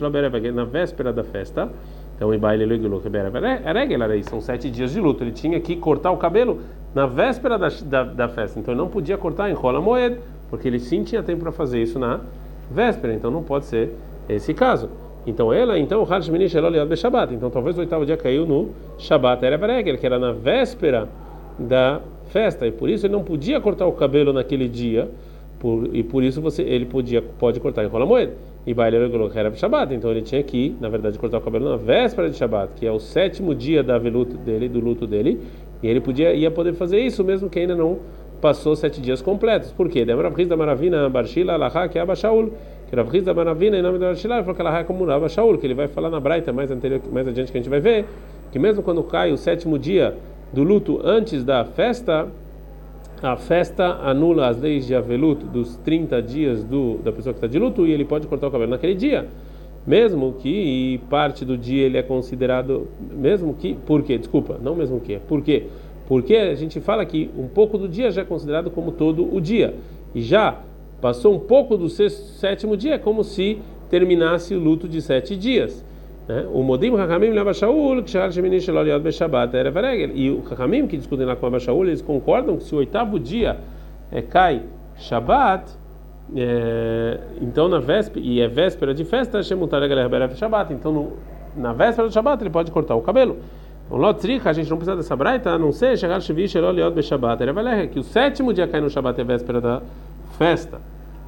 na 0.52 0.64
véspera 0.64 1.12
da 1.12 1.24
festa. 1.24 1.70
Então, 2.16 2.30
são 4.24 4.40
sete 4.42 4.70
dias 4.70 4.92
de 4.92 5.00
luto. 5.00 5.24
Ele 5.24 5.32
tinha 5.32 5.58
que 5.58 5.74
cortar 5.76 6.10
o 6.10 6.18
cabelo 6.18 6.60
na 6.94 7.06
véspera 7.06 7.58
da, 7.58 7.68
da, 7.68 8.04
da 8.04 8.28
festa. 8.28 8.58
Então, 8.58 8.72
ele 8.74 8.80
não 8.80 8.88
podia 8.88 9.16
cortar 9.16 9.50
em 9.50 9.52
rola 9.52 9.80
moed, 9.80 10.18
porque 10.48 10.66
ele 10.66 10.78
sim 10.78 11.02
tinha 11.02 11.22
tempo 11.22 11.42
para 11.42 11.52
fazer 11.52 11.82
isso 11.82 11.98
na 11.98 12.20
véspera. 12.70 13.14
Então, 13.14 13.30
não 13.30 13.42
pode 13.42 13.66
ser 13.66 13.94
esse 14.28 14.52
caso. 14.54 14.88
Então, 15.26 15.52
ela, 15.52 15.78
então, 15.78 16.02
o 16.02 16.04
Shabbat. 16.96 17.34
Então, 17.34 17.50
talvez 17.50 17.76
o 17.76 17.80
oitavo 17.80 18.06
dia 18.06 18.16
caiu 18.16 18.46
no 18.46 18.70
Shabbat, 18.98 19.44
era 19.44 19.82
que 19.98 20.06
era 20.06 20.18
na 20.18 20.32
véspera 20.32 21.08
da 21.58 22.00
festa. 22.30 22.66
E 22.66 22.72
por 22.72 22.88
isso 22.88 23.06
ele 23.06 23.12
não 23.12 23.22
podia 23.22 23.60
cortar 23.60 23.86
o 23.86 23.92
cabelo 23.92 24.32
naquele 24.32 24.68
dia 24.68 25.08
por, 25.58 25.94
e 25.94 26.02
por 26.02 26.24
isso 26.24 26.40
você, 26.40 26.62
ele 26.62 26.86
podia, 26.86 27.20
pode 27.20 27.60
cortar 27.60 27.84
em 27.84 27.88
rola 27.88 28.06
moeda. 28.06 28.32
E 28.66 28.74
baile 28.74 28.96
era 28.96 29.50
Shabbat, 29.56 29.94
então 29.94 30.10
ele 30.10 30.22
tinha 30.22 30.42
que, 30.42 30.74
na 30.80 30.88
verdade, 30.88 31.18
cortar 31.18 31.38
o 31.38 31.40
cabelo 31.40 31.68
na 31.68 31.76
véspera 31.76 32.28
de 32.28 32.36
Shabbat, 32.36 32.72
que 32.76 32.86
é 32.86 32.92
o 32.92 32.98
sétimo 32.98 33.54
dia 33.54 33.82
da 33.82 33.98
dele, 34.38 34.68
do 34.68 34.80
luto 34.80 35.06
dele, 35.06 35.40
e 35.82 35.88
ele 35.88 36.00
podia 36.00 36.32
ia 36.34 36.50
poder 36.50 36.74
fazer 36.74 37.00
isso 37.00 37.24
mesmo 37.24 37.48
que 37.48 37.58
ainda 37.58 37.74
não 37.74 37.98
passou 38.40 38.74
sete 38.74 39.00
dias 39.00 39.20
completos. 39.20 39.70
Por 39.70 39.88
quê? 39.88 40.04
Lembra 40.04 40.28
a 40.28 40.44
da 40.44 40.56
Maravina 40.56 41.08
Barshila 41.08 41.54
Alaha, 41.54 41.88
que 41.88 41.98
é 41.98 42.02
Abashaul, 42.02 42.50
que 42.88 42.94
era 42.94 43.02
a 43.02 43.20
da 43.20 43.34
Maravina 43.34 43.78
em 43.78 43.82
nome 43.82 43.98
da 43.98 44.06
Barshila, 44.06 44.36
ele 44.36 44.42
falou 44.42 44.56
que 44.56 44.62
Alaha 44.62 44.78
é 44.78 44.84
como 44.84 45.08
Abashaul, 45.10 45.58
que 45.58 45.66
ele 45.66 45.74
vai 45.74 45.88
falar 45.88 46.10
na 46.10 46.18
Braita 46.18 46.52
mais, 46.52 46.70
anterior, 46.70 47.00
mais 47.12 47.28
adiante 47.28 47.52
que 47.52 47.58
a 47.58 47.60
gente 47.60 47.70
vai 47.70 47.80
ver, 47.80 48.06
que 48.50 48.58
mesmo 48.58 48.82
quando 48.82 49.02
cai 49.02 49.32
o 49.32 49.36
sétimo 49.36 49.78
dia 49.78 50.16
do 50.52 50.62
luto 50.62 51.00
antes 51.04 51.44
da 51.44 51.64
festa, 51.64 52.26
a 53.22 53.36
festa 53.36 53.98
anula 54.02 54.48
as 54.48 54.58
leis 54.58 54.86
de 54.86 54.94
Avelut 54.94 55.44
dos 55.44 55.76
30 55.76 56.22
dias 56.22 56.64
do, 56.64 56.98
da 57.04 57.12
pessoa 57.12 57.32
que 57.32 57.38
está 57.38 57.46
de 57.46 57.58
luto 57.58 57.86
e 57.86 57.92
ele 57.92 58.04
pode 58.04 58.26
cortar 58.26 58.48
o 58.48 58.50
cabelo 58.50 58.70
naquele 58.70 58.94
dia. 58.94 59.28
Mesmo 59.86 60.34
que 60.34 61.00
parte 61.08 61.44
do 61.44 61.56
dia 61.56 61.86
ele 61.86 61.96
é 61.96 62.02
considerado. 62.02 62.86
Mesmo 63.00 63.54
que. 63.54 63.74
Por 63.74 64.02
quê? 64.02 64.18
Desculpa, 64.18 64.58
não 64.62 64.74
mesmo 64.74 65.00
que. 65.00 65.18
Por 65.20 65.42
quê? 65.42 65.66
Porque 66.06 66.34
a 66.34 66.54
gente 66.54 66.80
fala 66.80 67.04
que 67.04 67.30
um 67.36 67.46
pouco 67.46 67.78
do 67.78 67.88
dia 67.88 68.10
já 68.10 68.22
é 68.22 68.24
considerado 68.24 68.70
como 68.70 68.92
todo 68.92 69.34
o 69.34 69.40
dia. 69.40 69.74
E 70.14 70.20
já 70.20 70.58
passou 71.00 71.34
um 71.34 71.38
pouco 71.38 71.76
do 71.76 71.88
sexto, 71.88 72.20
sétimo 72.38 72.76
dia, 72.76 72.94
é 72.94 72.98
como 72.98 73.24
se 73.24 73.58
terminasse 73.88 74.54
o 74.54 74.58
luto 74.58 74.88
de 74.88 75.00
sete 75.00 75.36
dias. 75.36 75.84
Né? 76.28 76.46
O 76.52 76.62
Modim 76.62 76.94
Hakamim 76.94 77.30
leva 77.30 77.54
Shaul, 77.54 78.02
que 78.02 78.10
Shahar 78.10 78.30
Shemini 78.30 78.60
Shelol 78.60 78.86
Yad 78.86 79.02
Beshabat 79.02 79.56
Erev 79.56 79.76
Regel. 79.76 80.10
E 80.14 80.30
o 80.30 80.42
Hakamim, 80.50 80.86
que 80.86 80.96
discutem 80.96 81.24
lá 81.24 81.34
com 81.36 81.46
Abba 81.46 81.58
Shaul, 81.58 81.86
eles 81.86 82.02
concordam 82.02 82.56
que 82.56 82.64
se 82.64 82.74
o 82.74 82.78
oitavo 82.78 83.18
dia 83.18 83.58
é, 84.12 84.20
cai 84.20 84.62
Shabat, 84.96 85.72
é, 86.36 87.18
então 87.40 87.68
na 87.68 87.78
véspera, 87.78 88.24
e 88.24 88.40
é 88.40 88.48
véspera 88.48 88.94
de 88.94 89.04
festa, 89.04 89.42
Shemutar 89.42 89.82
Erev 89.82 90.34
Shabat. 90.34 90.72
Então 90.72 90.92
no, 90.92 91.12
na 91.56 91.72
véspera 91.72 92.08
do 92.08 92.14
Shabat 92.14 92.42
ele 92.42 92.50
pode 92.50 92.70
cortar 92.70 92.94
o 92.94 93.02
cabelo. 93.02 93.38
Então, 93.86 93.98
Lotzrika, 93.98 94.50
a 94.50 94.52
gente 94.52 94.70
não 94.70 94.76
precisa 94.76 94.96
dessa 94.96 95.16
braita, 95.16 95.50
a 95.50 95.58
não 95.58 95.72
ser 95.72 95.96
chegar 95.98 96.20
Shevi 96.20 96.48
Shelol 96.48 96.74
Yad 96.74 96.94
Beshabat 96.94 97.42
Erev 97.42 97.58
Regel, 97.58 97.88
que 97.88 97.98
o 97.98 98.02
sétimo 98.02 98.52
dia 98.52 98.68
cai 98.68 98.80
no 98.80 98.88
Shabat 98.88 99.20
é 99.20 99.24
véspera 99.24 99.60
da 99.60 99.82
festa. 100.38 100.80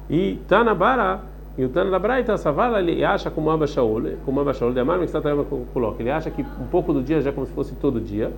E 0.09 0.39
Tanabara 0.47 1.33
e 1.55 1.63
o 1.63 1.69
Tana 1.69 1.99
Braita, 1.99 2.35
Savala, 2.35 2.79
ele 2.79 3.05
acha 3.05 3.29
como 3.29 3.51
Abba 3.51 3.67
Shaul, 3.67 4.17
como 4.25 4.39
Abba 4.39 4.53
Shaul, 4.55 4.73
de 4.73 4.79
Amar 4.79 4.97
Mixtatayama 4.97 5.45
coloca, 5.71 6.01
ele 6.01 6.09
acha 6.09 6.31
que 6.31 6.41
um 6.41 6.65
pouco 6.65 6.91
do 6.91 7.01
dia 7.03 7.21
já 7.21 7.29
é 7.29 7.33
como 7.33 7.45
se 7.45 7.53
fosse 7.53 7.75
todo 7.75 8.01
dia. 8.01 8.31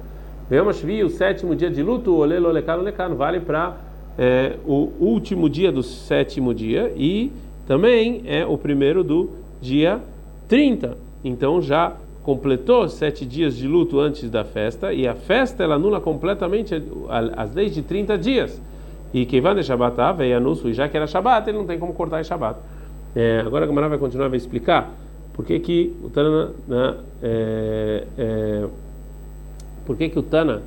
Veamos 0.50 0.78
Shvi, 0.78 1.02
o 1.02 1.10
sétimo 1.10 1.56
dia 1.56 1.72
de 1.72 1.82
luto, 1.82 2.14
Olelo 2.14 2.52
Lekano 2.52 2.84
Lekano, 2.84 3.16
vale 3.16 3.40
para 3.40 3.78
é, 4.18 4.56
o 4.66 4.92
último 5.00 5.50
dia 5.50 5.72
do 5.72 5.84
sétimo 5.84 6.54
dia 6.54 6.92
e 6.96 7.32
também 7.68 8.22
é 8.26 8.46
o 8.46 8.58
primeiro 8.58 9.04
do 9.04 9.30
dia 9.62 10.00
30. 10.48 10.98
Então 11.24 11.62
já 11.62 11.96
completou 12.24 12.88
sete 12.90 13.26
dias 13.26 13.56
de 13.56 13.68
luto 13.68 14.00
antes 14.00 14.30
da 14.30 14.44
festa 14.44 14.94
e 14.94 15.08
a 15.08 15.14
festa 15.14 15.64
ela 15.64 15.76
anula 15.76 16.00
completamente 16.00 16.74
as 17.36 17.54
leis 17.54 17.74
de 17.74 17.82
30 17.82 18.18
dias. 18.18 18.62
E 19.14 19.26
quem 19.26 19.40
vai 19.40 19.56
de 19.56 19.64
Shabbat, 19.64 20.18
veio 20.18 20.36
anúncio, 20.36 20.70
e 20.70 20.74
já 20.74 20.90
que 20.90 20.98
era 20.98 21.08
Shabbat, 21.08 21.48
ele 21.50 21.58
não 21.58 21.66
tem 21.66 21.80
como 21.80 21.94
cortar 21.94 22.20
em 22.20 22.24
Shabbat. 22.24 22.60
É, 23.16 23.44
agora 23.46 23.64
a 23.64 23.68
Gamara 23.68 23.88
vai 23.88 23.98
continuar, 23.98 24.28
vai 24.28 24.38
explicar 24.38 24.92
por 25.34 25.46
que, 25.46 25.60
que 25.60 25.96
o 26.04 26.10
Tana. 26.10 26.52
Né, 26.68 26.96
é, 27.24 28.04
é, 28.18 28.66
por 29.86 29.96
que, 29.96 30.10
que 30.10 30.20
o 30.20 30.24
Tana. 30.24 30.62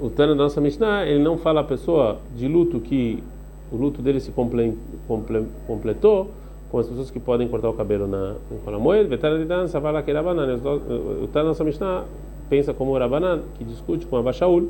É, 0.00 0.04
o 0.04 0.10
Tana 0.10 0.34
da 0.34 0.42
nossa 0.44 0.60
Mishnah, 0.60 1.06
ele 1.06 1.22
não 1.22 1.36
fala 1.36 1.60
a 1.60 1.64
pessoa 1.64 2.18
de 2.36 2.48
luto 2.48 2.80
que 2.80 3.22
o 3.70 3.76
luto 3.76 4.02
dele 4.02 4.20
se 4.20 4.30
comple, 4.30 4.76
comple, 5.06 5.46
completou, 5.66 6.30
com 6.70 6.78
as 6.78 6.86
pessoas 6.86 7.10
que 7.10 7.18
podem 7.18 7.48
cortar 7.48 7.68
o 7.68 7.72
cabelo 7.72 8.06
na 8.06 8.34
Kolamoed, 8.64 9.08
Vetara 9.08 9.38
de 9.38 9.44
dança, 9.44 9.80
fala 9.80 10.02
que 10.02 10.12
Rabanan. 10.12 10.56
O 10.56 11.26
Tana 11.28 11.44
da 11.44 11.44
nossa 11.44 11.64
Mishnah 11.64 12.04
pensa 12.48 12.72
como 12.72 12.92
o 12.92 12.98
Rabanan, 12.98 13.40
que 13.58 13.64
discute 13.64 14.06
com 14.06 14.16
a 14.16 14.22
Bashaul. 14.22 14.68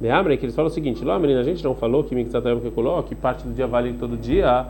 De 0.00 0.08
Amre, 0.08 0.36
que 0.36 0.44
eles 0.44 0.54
falam 0.54 0.68
o 0.68 0.74
seguinte: 0.74 1.04
Lá, 1.04 1.18
menina, 1.18 1.40
a 1.40 1.44
gente 1.44 1.62
não 1.62 1.74
falou 1.74 2.02
que 2.02 2.14
Miktsatayam 2.14 2.58
que 2.58 2.70
coloca, 2.70 3.08
que 3.08 3.14
parte 3.14 3.46
do 3.46 3.54
dia 3.54 3.68
vale 3.68 3.92
todo 3.92 4.16
dia 4.16 4.66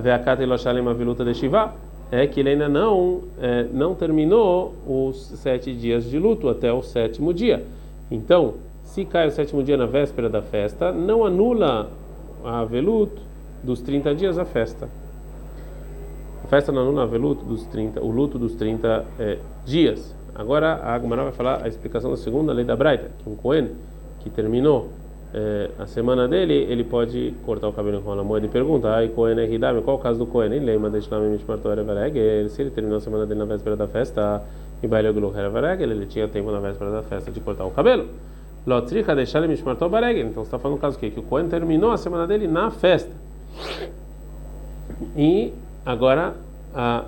Veakata 0.00 0.42
Iloshalem 0.42 0.86
Aviluta 0.86 1.24
de 1.24 1.34
Shiva, 1.34 1.74
é 2.10 2.26
que 2.26 2.38
ele 2.40 2.50
ainda 2.50 2.68
não, 2.68 3.22
é, 3.40 3.64
não 3.72 3.94
terminou 3.94 4.74
os 4.86 5.16
sete 5.38 5.72
dias 5.74 6.08
de 6.08 6.18
luto 6.18 6.48
até 6.48 6.72
o 6.72 6.82
sétimo 6.82 7.32
dia. 7.32 7.64
Então, 8.10 8.54
se 8.86 9.04
cai 9.04 9.28
o 9.28 9.30
sétimo 9.30 9.62
dia 9.62 9.76
na 9.76 9.84
véspera 9.84 10.28
da 10.28 10.40
festa, 10.40 10.92
não 10.92 11.24
anula 11.24 11.90
a 12.44 12.64
velut 12.64 13.12
dos 13.62 13.82
30 13.82 14.14
dias 14.14 14.38
a 14.38 14.44
festa. 14.44 14.88
A 16.44 16.46
festa 16.46 16.70
não 16.70 16.82
anula 16.82 17.02
a 17.02 17.06
dos 17.44 17.66
30, 17.66 18.00
o 18.00 18.10
luto 18.10 18.38
dos 18.38 18.54
30 18.54 19.04
é, 19.18 19.38
dias. 19.64 20.14
Agora 20.34 20.74
a 20.74 20.94
Agmará 20.94 21.24
vai 21.24 21.32
falar 21.32 21.64
a 21.64 21.68
explicação 21.68 22.10
da 22.10 22.16
segunda 22.16 22.52
lei 22.52 22.64
da 22.64 22.76
Braita, 22.76 23.10
que 23.18 23.28
um 23.28 23.34
Cohen 23.34 23.70
que 24.20 24.30
terminou 24.30 24.88
é, 25.34 25.70
a 25.78 25.86
semana 25.86 26.28
dele, 26.28 26.54
ele 26.54 26.84
pode 26.84 27.34
cortar 27.44 27.68
o 27.68 27.72
cabelo 27.72 28.00
com 28.00 28.12
a 28.12 28.22
moeda 28.22 28.46
e 28.46 28.48
pergunta, 28.48 28.88
ai, 28.88 29.08
Cohen 29.08 29.38
é 29.40 29.52
Hidame, 29.52 29.82
qual 29.82 29.96
o 29.96 30.00
caso 30.00 30.20
do 30.20 30.26
Cohen? 30.26 30.52
Ele 30.52 30.70
de 30.90 32.48
se 32.48 32.62
ele 32.62 32.70
terminou 32.70 32.98
a 32.98 33.00
semana 33.00 33.26
dele 33.26 33.40
na 33.40 33.46
véspera 33.46 33.76
da 33.76 33.88
festa, 33.88 34.42
Erevareg, 35.36 35.82
ele 35.82 36.06
tinha 36.06 36.28
tempo 36.28 36.52
na 36.52 36.60
véspera 36.60 36.90
da 36.92 37.02
festa 37.02 37.32
de 37.32 37.40
cortar 37.40 37.64
o 37.64 37.70
cabelo. 37.72 38.08
Lotrika 38.66 39.14
deixar 39.14 39.38
ele 39.38 39.48
Mishmarto 39.48 39.88
Bareg, 39.88 40.20
então 40.20 40.42
você 40.42 40.48
está 40.48 40.58
falando 40.58 40.78
o 40.78 40.80
caso 40.80 40.98
que? 40.98 41.10
Que 41.10 41.20
o 41.20 41.22
Cohen 41.22 41.48
terminou 41.48 41.92
a 41.92 41.96
semana 41.96 42.26
dele 42.26 42.48
na 42.48 42.70
festa. 42.70 43.12
E 45.16 45.52
agora, 45.84 46.34
a 46.74 47.04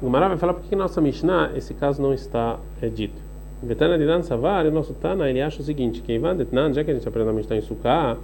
Gumara 0.00 0.28
vai 0.28 0.36
falar 0.36 0.54
por 0.54 0.62
que 0.62 0.76
nossa 0.76 1.00
Mishnah, 1.00 1.50
esse 1.56 1.74
caso 1.74 2.00
não 2.00 2.14
está 2.14 2.58
é, 2.80 2.88
dito. 2.88 3.20
Vetana 3.62 3.98
de 3.98 4.06
Dan 4.06 4.22
Savar, 4.22 4.66
o 4.66 4.70
nosso 4.70 4.94
Tana, 4.94 5.28
ele 5.28 5.40
acha 5.40 5.60
o 5.60 5.64
seguinte: 5.64 6.02
que 6.02 6.12
Ivan 6.12 6.36
Detnan, 6.36 6.72
já 6.72 6.84
que 6.84 6.90
a 6.90 6.94
gente 6.94 7.08
aprende 7.08 7.30
a 7.30 7.40
está 7.40 7.56
em 7.56 7.60
Sukkah, 7.60 8.16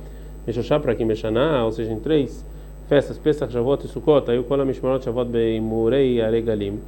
Meshoshá 0.46 0.78
para 0.78 0.92
aqui 0.92 1.04
Meshaná, 1.04 1.64
ou 1.64 1.72
seja, 1.72 1.92
em 1.92 1.98
três 1.98 2.44
festas, 2.88 3.18
Pesach, 3.18 3.52
Javot 3.52 3.84
e 3.84 3.88
Sukkot, 3.88 4.30
aí 4.30 4.38
o 4.38 4.44
Kola 4.44 4.64
Mishmarot, 4.64 5.04
Javot, 5.04 5.28
Beimurei, 5.28 6.22
Aregalim. 6.22 6.80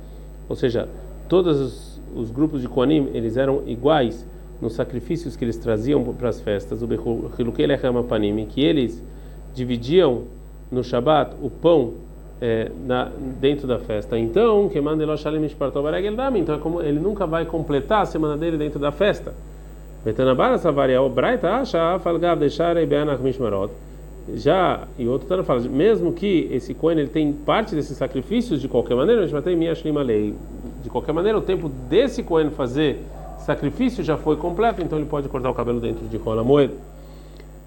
Ou 0.48 0.56
seja, 0.56 0.88
todos 1.28 1.60
os, 1.60 2.00
os 2.16 2.30
grupos 2.30 2.60
de 2.62 2.68
Koanim, 2.68 3.10
eles 3.12 3.36
eram 3.36 3.62
iguais 3.66 4.26
nos 4.60 4.74
sacrifícios 4.74 5.36
que 5.36 5.44
eles 5.44 5.56
traziam 5.56 6.02
para 6.02 6.28
as 6.28 6.40
festas, 6.40 6.82
o 6.82 6.86
Apanim, 8.00 8.44
que 8.46 8.62
eles 8.62 9.02
dividiam 9.54 10.24
no 10.70 10.84
Shabat 10.84 11.34
o 11.42 11.50
pão 11.50 11.94
é, 12.40 12.70
na, 12.86 13.10
dentro 13.40 13.66
da 13.66 13.78
festa. 13.78 14.18
Então, 14.18 14.68
que 14.68 14.78
então 16.38 16.54
é 16.54 16.58
como 16.58 16.80
ele 16.80 16.98
nunca 16.98 17.26
vai 17.26 17.44
completar 17.44 18.02
a 18.02 18.06
semana 18.06 18.36
dele 18.36 18.56
dentro 18.56 18.78
da 18.78 18.90
festa. 18.90 19.34
Betanabara 20.04 20.56
Savaria, 20.56 21.06
Braita 21.08 21.50
acha, 21.50 21.98
e 22.82 22.86
beanach 22.86 23.22
mishmarot. 23.22 23.70
Já, 24.34 24.86
e 24.98 25.08
outro 25.08 25.26
Tana 25.28 25.42
fala, 25.42 25.60
mesmo 25.60 26.12
que 26.12 26.48
esse 26.52 26.72
Cohen 26.72 26.98
ele 26.98 27.08
tem 27.08 27.32
parte 27.32 27.74
desses 27.74 27.96
sacrifícios 27.96 28.60
de 28.60 28.68
qualquer 28.68 28.94
maneira, 28.94 29.22
a 29.22 29.24
gente 29.24 29.32
vai 29.32 29.42
ter 29.42 29.50
lei. 30.02 30.34
De 30.82 30.88
qualquer 30.88 31.12
maneira, 31.12 31.36
o 31.36 31.42
tempo 31.42 31.68
desse 31.68 32.22
Cohen 32.22 32.50
fazer 32.50 33.02
sacrifício 33.50 34.04
já 34.04 34.16
foi 34.16 34.36
completo, 34.36 34.80
então 34.80 34.96
ele 34.98 35.08
pode 35.08 35.28
cortar 35.28 35.50
o 35.50 35.54
cabelo 35.54 35.80
dentro 35.80 36.06
de 36.06 36.16
rola 36.16 36.44
moeda. 36.44 36.74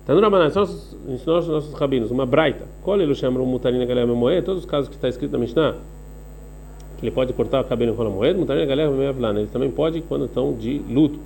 Tá 0.06 0.14
no 0.14 0.22
Rabanan, 0.22 0.50
nossos, 0.54 0.98
nossos, 1.26 1.74
rabinos, 1.74 2.10
uma 2.12 2.26
braita. 2.26 2.66
Qual 2.82 3.00
ele 3.00 3.14
chama 3.16 3.40
mutarina 3.40 3.86
galera 3.86 4.08
moeda? 4.08 4.46
Todos 4.46 4.64
os 4.64 4.70
casos 4.70 4.90
que 4.90 4.96
está 4.96 5.10
escrito 5.10 5.32
na 5.34 5.40
Mishnah, 5.40 5.76
que 6.98 7.06
ele 7.06 7.12
pode 7.12 7.34
cortar 7.34 7.62
o 7.62 7.64
cabelo 7.66 7.94
em 7.94 7.96
rola 7.96 8.10
moeda, 8.10 8.40
mutarina 8.40 8.66
galera 8.66 8.92
moeda, 8.92 9.40
ele 9.40 9.48
também 9.48 9.72
pode 9.72 10.02
quando 10.02 10.26
estão 10.26 10.54
de 10.54 10.80
luto. 10.90 11.20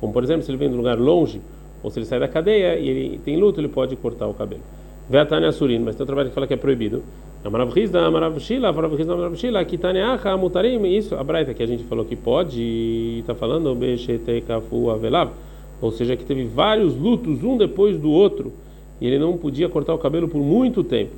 Como 0.00 0.12
por 0.12 0.22
exemplo, 0.22 0.42
se 0.42 0.50
ele 0.50 0.58
vem 0.58 0.68
de 0.68 0.74
um 0.74 0.78
lugar 0.78 0.98
longe, 0.98 1.40
ou 1.82 1.90
se 1.90 1.98
ele 1.98 2.06
sai 2.06 2.20
da 2.20 2.28
cadeia 2.28 2.78
e 2.78 2.88
ele 2.88 3.18
tem 3.18 3.36
luto, 3.38 3.60
ele 3.60 3.68
pode 3.68 3.96
cortar 3.96 4.26
o 4.26 4.34
cabelo. 4.34 4.62
Veatania 5.08 5.52
Surin, 5.52 5.80
mas 5.80 5.96
tem 5.96 6.04
um 6.04 6.06
trabalho 6.06 6.28
que 6.28 6.34
fala 6.34 6.46
que 6.46 6.54
é 6.54 6.56
proibido. 6.56 7.02
Amarav 7.44 7.72
Rizda, 7.72 8.06
Amarav 8.06 8.38
Shila, 8.38 8.68
Amarav 8.68 8.94
Rizda, 8.94 9.14
Amarav 9.14 9.36
Shila, 9.36 9.64
Kitaneacha, 9.64 10.36
Mutarim, 10.36 10.86
isso, 10.86 11.16
a 11.16 11.24
Braita 11.24 11.52
que 11.52 11.62
a 11.62 11.66
gente 11.66 11.82
falou 11.84 12.04
que 12.04 12.14
pode, 12.14 13.18
está 13.18 13.34
falando, 13.34 13.74
Bechete 13.74 14.42
Kafu 14.46 14.90
Avelav, 14.90 15.32
ou 15.80 15.90
seja, 15.90 16.16
que 16.16 16.24
teve 16.24 16.44
vários 16.44 16.96
lutos, 16.96 17.42
um 17.42 17.56
depois 17.56 17.98
do 17.98 18.12
outro, 18.12 18.52
e 19.00 19.08
ele 19.08 19.18
não 19.18 19.36
podia 19.36 19.68
cortar 19.68 19.92
o 19.92 19.98
cabelo 19.98 20.28
por 20.28 20.40
muito 20.40 20.84
tempo. 20.84 21.10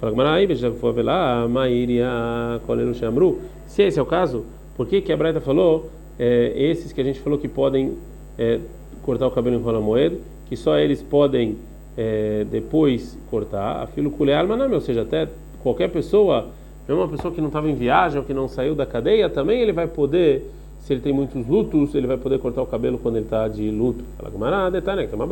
Fala, 0.00 0.16
Marai, 0.16 0.46
Bechete 0.46 0.86
Avelav, 0.86 1.50
Mairia, 1.50 2.08
Kolelu 2.66 2.94
Shamru, 2.94 3.38
se 3.66 3.82
esse 3.82 3.98
é 3.98 4.02
o 4.02 4.06
caso, 4.06 4.46
por 4.74 4.86
que 4.86 5.02
que 5.02 5.12
a 5.12 5.16
Braita 5.18 5.40
falou, 5.40 5.90
é, 6.18 6.54
esses 6.56 6.94
que 6.94 7.00
a 7.02 7.04
gente 7.04 7.20
falou 7.20 7.38
que 7.38 7.46
podem 7.46 7.92
é, 8.38 8.58
cortar 9.02 9.26
o 9.26 9.30
cabelo 9.30 9.56
em 9.56 9.60
rola 9.60 9.82
moeda, 9.82 10.16
que 10.48 10.56
só 10.56 10.78
eles 10.78 11.02
podem 11.02 11.58
é, 11.94 12.46
depois 12.50 13.18
cortar, 13.30 13.82
a 13.82 13.86
filo 13.86 14.10
culear 14.10 14.46
maname, 14.46 14.74
ou 14.74 14.80
seja, 14.80 15.02
até 15.02 15.28
qualquer 15.62 15.88
pessoa, 15.90 16.46
mesmo 16.86 17.02
uma 17.02 17.08
pessoa 17.08 17.32
que 17.32 17.40
não 17.40 17.48
estava 17.48 17.68
em 17.68 17.74
viagem 17.74 18.18
ou 18.18 18.24
que 18.24 18.32
não 18.32 18.48
saiu 18.48 18.74
da 18.74 18.86
cadeia, 18.86 19.28
também 19.28 19.60
ele 19.60 19.72
vai 19.72 19.86
poder, 19.86 20.50
se 20.80 20.92
ele 20.92 21.00
tem 21.00 21.12
muitos 21.12 21.46
lutos, 21.46 21.94
ele 21.94 22.06
vai 22.06 22.16
poder 22.16 22.38
cortar 22.38 22.62
o 22.62 22.66
cabelo 22.66 22.98
quando 22.98 23.16
ele 23.16 23.24
está 23.24 23.46
de 23.48 23.70
luto. 23.70 24.04
Fala 24.16 24.30
Gumará, 24.30 24.70
detalhe, 24.70 25.06
que 25.06 25.12
é 25.12 25.16
uma 25.16 25.26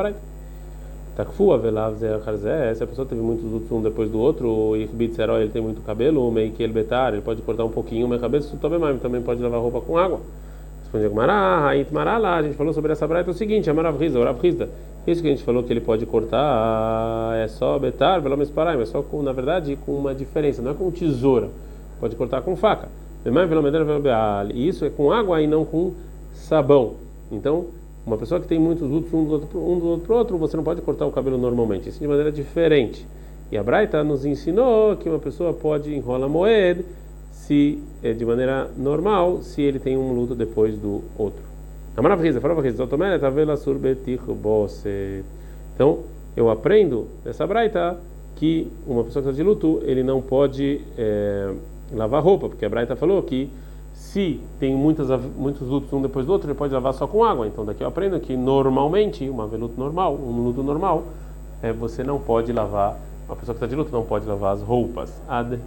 se 2.75 2.85
a 2.85 2.87
pessoa 2.87 3.07
teve 3.07 3.23
muitos 3.23 3.51
lutos 3.51 3.73
um 3.73 3.81
depois 3.81 4.11
do 4.11 4.19
outro, 4.19 4.77
e 4.77 4.87
ele 5.41 5.51
tem 5.51 5.63
muito 5.63 5.81
cabelo, 5.81 6.31
meio 6.31 6.53
que 6.53 6.63
ele 6.63 6.75
betar, 6.75 7.15
ele 7.15 7.23
pode 7.23 7.41
cortar 7.41 7.65
um 7.65 7.71
pouquinho, 7.71 8.07
mas 8.07 8.21
cabeça 8.21 8.55
também 9.01 9.23
pode 9.23 9.43
lavar 9.43 9.59
roupa 9.59 9.81
com 9.81 9.97
água. 9.97 10.21
Responde 10.87 11.09
Gmará, 11.09 11.67
Hait 11.67 11.91
Marala, 11.91 12.37
a 12.37 12.43
gente 12.43 12.57
falou 12.57 12.73
sobre 12.73 12.93
essa 12.93 13.09
braita 13.09 13.31
é 13.31 13.33
o 13.33 13.35
seguinte, 13.35 13.69
Amarav 13.69 13.99
Rizda, 13.99 14.21
Orav 14.21 14.41
Rizda, 14.41 14.69
isso 15.05 15.21
que 15.21 15.27
a 15.27 15.31
gente 15.33 15.43
falou 15.43 15.65
que 15.65 15.73
ele 15.73 15.81
pode 15.81 16.07
cortar 16.07 17.37
é 17.37 17.49
só 17.49 17.77
betar, 17.77 18.23
pelo 18.23 18.37
menos 18.37 18.51
parar, 18.51 18.77
mas 18.79 18.91
só 18.91 19.03
com, 19.03 19.21
na 19.21 19.33
verdade, 19.33 19.77
com 19.85 19.93
uma 19.93 20.15
diferença, 20.15 20.63
não 20.63 20.71
é 20.71 20.75
com 20.75 20.89
tesoura, 20.93 21.49
pode 21.99 22.15
cortar 22.15 22.41
com 22.43 22.55
faca. 22.55 22.89
E 24.55 24.69
isso 24.69 24.85
é 24.85 24.91
com 24.91 25.11
água 25.11 25.43
e 25.43 25.49
não 25.49 25.65
com 25.65 25.93
sabão. 26.33 26.95
Então, 27.33 27.67
uma 28.07 28.17
pessoa 28.17 28.41
que 28.41 28.47
tem 28.47 28.59
muitos 28.59 28.89
lutos 28.89 29.13
um 29.13 29.25
do 29.25 29.33
outro, 29.33 29.59
um 29.59 29.79
do 29.81 29.87
outro, 29.89 30.15
outro 30.15 30.39
você 30.39 30.57
não 30.57 30.63
pode 30.63 30.83
cortar 30.83 31.07
o 31.07 31.11
cabelo 31.11 31.37
normalmente, 31.37 31.89
isso 31.89 31.99
de 31.99 32.07
maneira 32.07 32.31
diferente. 32.31 33.05
E 33.51 33.59
a 33.59 33.63
Braita 33.63 34.05
nos 34.05 34.25
ensinou 34.25 34.97
que 34.97 35.09
uma 35.09 35.19
pessoa 35.19 35.53
pode 35.53 35.93
enrolar 35.93 36.29
moed 36.29 36.85
se 37.47 37.81
é 38.03 38.13
de 38.13 38.25
maneira 38.25 38.69
normal, 38.77 39.41
se 39.41 39.63
ele 39.63 39.79
tem 39.79 39.97
um 39.97 40.13
luto 40.13 40.35
depois 40.35 40.77
do 40.77 41.03
outro. 41.17 41.43
Então, 45.75 45.99
eu 46.37 46.51
aprendo 46.51 47.07
dessa 47.25 47.47
braita 47.47 47.99
que 48.35 48.71
uma 48.87 49.05
pessoa 49.05 49.23
que 49.23 49.31
está 49.31 49.43
de 49.43 49.49
luto, 49.49 49.81
ele 49.85 50.03
não 50.03 50.21
pode 50.21 50.81
é, 50.99 51.55
lavar 51.93 52.23
roupa, 52.23 52.49
porque 52.49 52.67
a 52.67 52.69
braita 52.69 52.97
falou 52.97 53.23
que 53.23 53.49
se 53.95 54.41
tem 54.59 54.75
muitas, 54.75 55.09
muitos 55.37 55.69
lutos 55.69 55.93
um 55.93 56.03
depois 56.03 56.27
do 56.27 56.33
outro, 56.33 56.49
ele 56.51 56.59
pode 56.59 56.75
lavar 56.75 56.93
só 56.95 57.07
com 57.07 57.23
água. 57.23 57.47
Então, 57.47 57.65
daqui 57.65 57.83
eu 57.83 57.89
aprendo 57.89 58.19
que 58.19 58.37
normalmente, 58.37 59.29
uma 59.31 59.45
luto 59.45 59.79
normal, 59.79 60.15
um 60.15 60.43
luto 60.43 60.65
normal, 60.65 61.05
é, 61.63 61.73
você 61.73 62.03
não 62.03 62.19
pode 62.19 62.53
lavar, 62.53 62.99
uma 63.27 63.37
pessoa 63.37 63.55
que 63.55 63.65
está 63.65 63.67
de 63.67 63.77
luto 63.77 63.93
não 63.93 64.03
pode 64.03 64.27
lavar 64.27 64.53
as 64.53 64.63
roupas. 64.63 65.23
Ad 65.29 65.59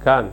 kan. 0.00 0.30